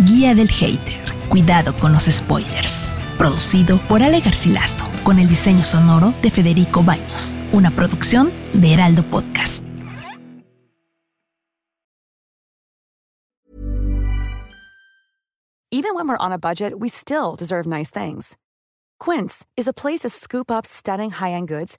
Guía 0.00 0.34
del 0.34 0.50
Hater. 0.50 1.00
Cuidado 1.30 1.74
con 1.78 1.90
los 1.94 2.04
spoilers. 2.04 2.92
Producido 3.16 3.78
por 3.88 4.02
Ale 4.02 4.20
Garcilaso, 4.20 4.84
con 5.02 5.18
el 5.18 5.28
diseño 5.28 5.64
sonoro 5.64 6.12
de 6.20 6.30
Federico 6.30 6.82
Baños. 6.82 7.42
Una 7.52 7.70
producción 7.70 8.30
de 8.52 8.74
Heraldo 8.74 9.02
Podcast. 9.02 9.64
Even 15.70 15.94
when 15.94 16.06
we're 16.06 16.18
on 16.18 16.32
a 16.32 16.38
budget, 16.38 16.78
we 16.78 16.90
still 16.90 17.34
deserve 17.34 17.64
nice 17.66 17.90
things. 17.90 18.36
Quince 18.98 19.46
is 19.56 19.66
a 19.66 19.72
place 19.72 20.00
to 20.00 20.10
scoop 20.10 20.50
up 20.50 20.66
stunning 20.66 21.12
high-end 21.12 21.48
goods 21.48 21.78